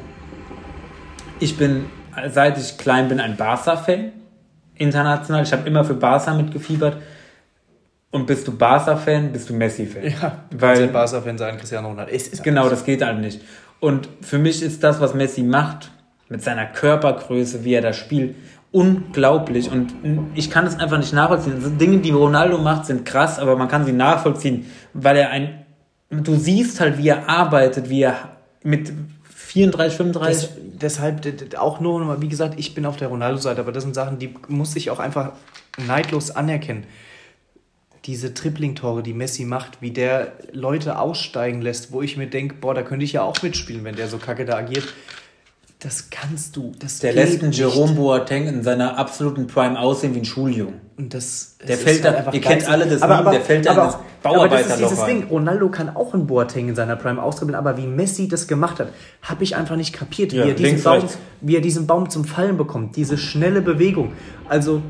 [1.39, 1.85] ich bin,
[2.29, 4.11] seit ich klein bin, ein Barca-Fan.
[4.75, 5.43] International.
[5.43, 6.97] Ich habe immer für Barca mitgefiebert.
[8.11, 10.03] Und bist du Barca-Fan, bist du Messi-Fan.
[10.03, 12.11] Ja, Weil- weil Barca-Fan sein, Cristiano Ronaldo.
[12.11, 13.41] Es ist Genau, das geht halt nicht.
[13.79, 15.91] Und für mich ist das, was Messi macht,
[16.29, 18.35] mit seiner Körpergröße, wie er da spielt,
[18.71, 19.71] unglaublich.
[19.71, 19.93] Und
[20.35, 21.53] ich kann es einfach nicht nachvollziehen.
[21.55, 25.65] Also Dinge, die Ronaldo macht, sind krass, aber man kann sie nachvollziehen, weil er ein.
[26.09, 28.91] Du siehst halt, wie er arbeitet, wie er mit
[29.33, 30.49] 34, 35.
[30.49, 34.19] Das, deshalb auch nur, wie gesagt, ich bin auf der Ronaldo-Seite, aber das sind Sachen,
[34.19, 35.33] die muss ich auch einfach
[35.85, 36.85] neidlos anerkennen.
[38.05, 42.73] Diese Tripling-Tore, die Messi macht, wie der Leute aussteigen lässt, wo ich mir denke, boah,
[42.73, 44.87] da könnte ich ja auch mitspielen, wenn der so kacke da agiert.
[45.87, 46.73] Das kannst du.
[46.79, 47.53] Das der lässt einen.
[47.53, 50.73] Jerome Boateng in seiner absoluten Prime aussehen wie ein Schuljung.
[50.97, 53.65] Und das, Der fällt ist da- einfach ihr kennt alle das aber, aber, der fällt
[53.65, 53.99] da aber, in das auch-
[54.35, 55.19] aber das ist Bauarbeiterloch dieses rein.
[55.21, 55.29] Ding.
[55.29, 58.89] Ronaldo kann auch einen Boateng in seiner Prime austribbeln, aber wie Messi das gemacht hat,
[59.21, 60.33] habe ich einfach nicht kapiert.
[60.33, 61.17] Ja, wie, er diesen Baum, rechts.
[61.39, 64.11] wie er diesen Baum zum Fallen bekommt, diese schnelle Bewegung.
[64.49, 64.81] Also,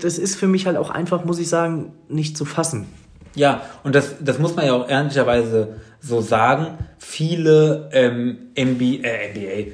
[0.00, 2.86] das ist für mich halt auch einfach, muss ich sagen, nicht zu fassen.
[3.34, 6.78] Ja, und das, das muss man ja auch ehrlicherweise so sagen.
[6.98, 9.72] Viele ähm, NBA, äh, NBA,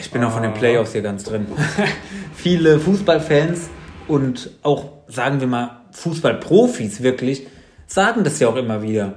[0.00, 1.46] ich bin auch von den Playoffs hier ganz drin.
[2.34, 3.68] Viele Fußballfans
[4.08, 7.46] und auch, sagen wir mal, Fußballprofis wirklich,
[7.86, 9.14] sagen das ja auch immer wieder.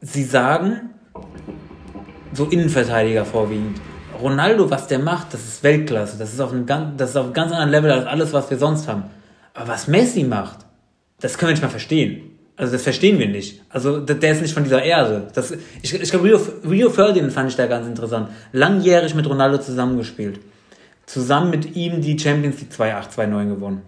[0.00, 0.90] Sie sagen,
[2.32, 3.80] so Innenverteidiger vorwiegend,
[4.20, 6.16] Ronaldo, was der macht, das ist Weltklasse.
[6.18, 8.50] Das ist auf einem ganz, das ist auf einem ganz anderen Level als alles, was
[8.50, 9.04] wir sonst haben.
[9.54, 10.58] Aber was Messi macht,
[11.20, 12.35] das können wir nicht mal verstehen.
[12.56, 13.62] Also das verstehen wir nicht.
[13.68, 15.28] Also der ist nicht von dieser Erde.
[15.34, 15.52] Das,
[15.82, 18.30] ich ich glaube, Rio, Rio Ferdinand fand ich da ganz interessant.
[18.52, 20.40] Langjährig mit Ronaldo zusammengespielt.
[21.04, 23.82] Zusammen mit ihm die Champions League 2-8, 2-9 gewonnen.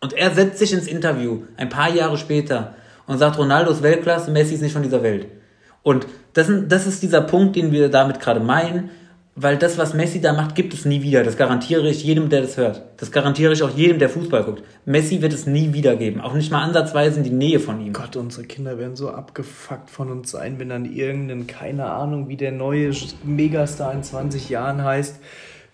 [0.00, 2.74] Und er setzt sich ins Interview ein paar Jahre später
[3.06, 5.26] und sagt, Ronaldo ist Weltklasse, Messi ist nicht von dieser Welt.
[5.82, 8.90] Und das, das ist dieser Punkt, den wir damit gerade meinen,
[9.36, 11.24] weil das, was Messi da macht, gibt es nie wieder.
[11.24, 12.82] Das garantiere ich jedem, der das hört.
[12.98, 14.62] Das garantiere ich auch jedem, der Fußball guckt.
[14.84, 16.20] Messi wird es nie wieder geben.
[16.20, 17.92] Auch nicht mal ansatzweise in die Nähe von ihm.
[17.92, 22.36] Gott, unsere Kinder werden so abgefuckt von uns sein, wenn dann irgendein, keine Ahnung, wie
[22.36, 22.92] der neue
[23.24, 25.16] Megastar in 20 Jahren heißt,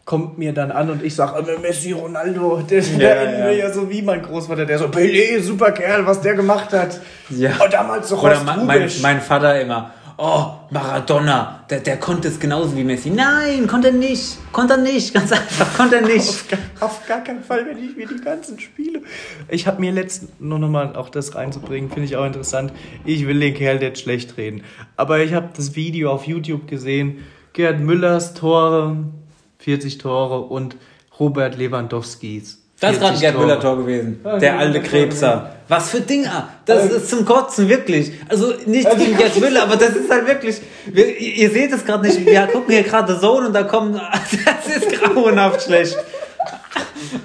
[0.06, 3.50] kommt mir dann an und ich sage, Messi, Ronaldo, der, Ja, ja.
[3.50, 6.98] ja so wie mein Großvater, der so, Pelé, super Kerl, was der gemacht hat.
[7.28, 7.50] Ja.
[7.62, 12.76] Und damals so Oder mein, mein Vater immer, oh, Maradona, der, der konnte es genauso
[12.76, 13.10] wie Messi.
[13.10, 14.38] Nein, konnte er nicht.
[14.52, 15.14] Konnte er nicht.
[15.14, 16.28] Ganz einfach, konnte er nicht.
[16.28, 16.58] Auf, gar-
[16.88, 19.02] auf gar keinen Fall, wenn ich mir die ganzen Spiele.
[19.48, 22.72] Ich habe mir letztens nur nochmal auch das reinzubringen, finde ich auch interessant.
[23.04, 24.62] Ich will den Kerl nicht schlecht reden.
[24.96, 27.24] Aber ich habe das Video auf YouTube gesehen.
[27.52, 28.96] Gerd Müllers Tore,
[29.58, 30.76] 40 Tore und
[31.18, 32.59] Robert Lewandowskis.
[32.80, 33.38] Das ist gerade ein 40 Gerd.
[33.38, 34.20] Müller-Tor gewesen.
[34.40, 35.54] Der alte Krebser.
[35.68, 36.48] Was für Dinger.
[36.64, 38.12] Das Also- ist zum Kotzen, wirklich.
[38.28, 40.60] Also nichts gegen Gerd Müller, aber das ist halt wirklich.
[40.86, 42.24] Wir, ihr seht es gerade nicht.
[42.24, 44.00] Wir gucken hier gerade Zone und da kommen.
[44.44, 45.96] Das ist grauenhaft schlecht.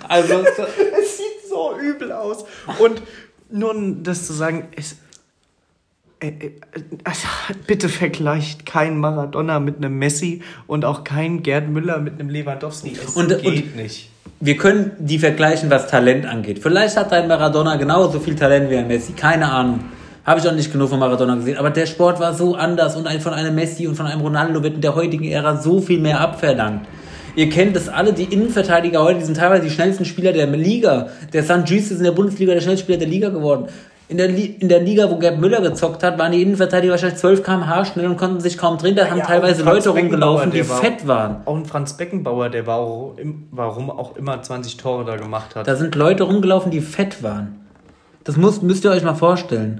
[0.08, 0.44] Also.
[0.44, 0.64] so-
[1.02, 2.46] Es sieht so übel aus.
[2.80, 3.02] Und
[3.50, 4.98] nur um das zu sagen, es,
[7.04, 7.28] also,
[7.68, 12.92] bitte vergleicht kein Maradona mit einem Messi und auch kein Gerd Müller mit einem Lewandowski.
[13.02, 14.10] Es Und- geht und- nicht.
[14.40, 16.60] Wir können die vergleichen, was Talent angeht.
[16.60, 19.14] Vielleicht hat ein Maradona genauso viel Talent wie ein Messi.
[19.14, 19.80] Keine Ahnung.
[20.26, 21.58] Habe ich auch nicht genug von Maradona gesehen.
[21.58, 24.76] Aber der Sport war so anders und von einem Messi und von einem Ronaldo wird
[24.76, 26.82] in der heutigen Ära so viel mehr abverlangt.
[27.36, 31.10] Ihr kennt das alle, die Innenverteidiger heute, die sind teilweise die schnellsten Spieler der Liga.
[31.34, 33.68] Der San Juiz ist in der Bundesliga der schnellste Spieler der Liga geworden.
[34.08, 37.42] In der, in der Liga, wo Gerd Müller gezockt hat, waren die Innenverteidiger wahrscheinlich 12
[37.42, 38.96] km/h schnell und konnten sich kaum drehen.
[38.96, 41.38] Da haben Ja, teilweise Leute rumgelaufen, die der fett waren.
[41.46, 45.56] Auch ein Franz Beckenbauer, der war auch, im, warum auch immer 20 Tore da gemacht
[45.56, 45.68] hat.
[45.68, 47.66] Da sind Leute rumgelaufen, die fett waren.
[48.24, 49.74] Das muss, müsst ihr euch mal vorstellen.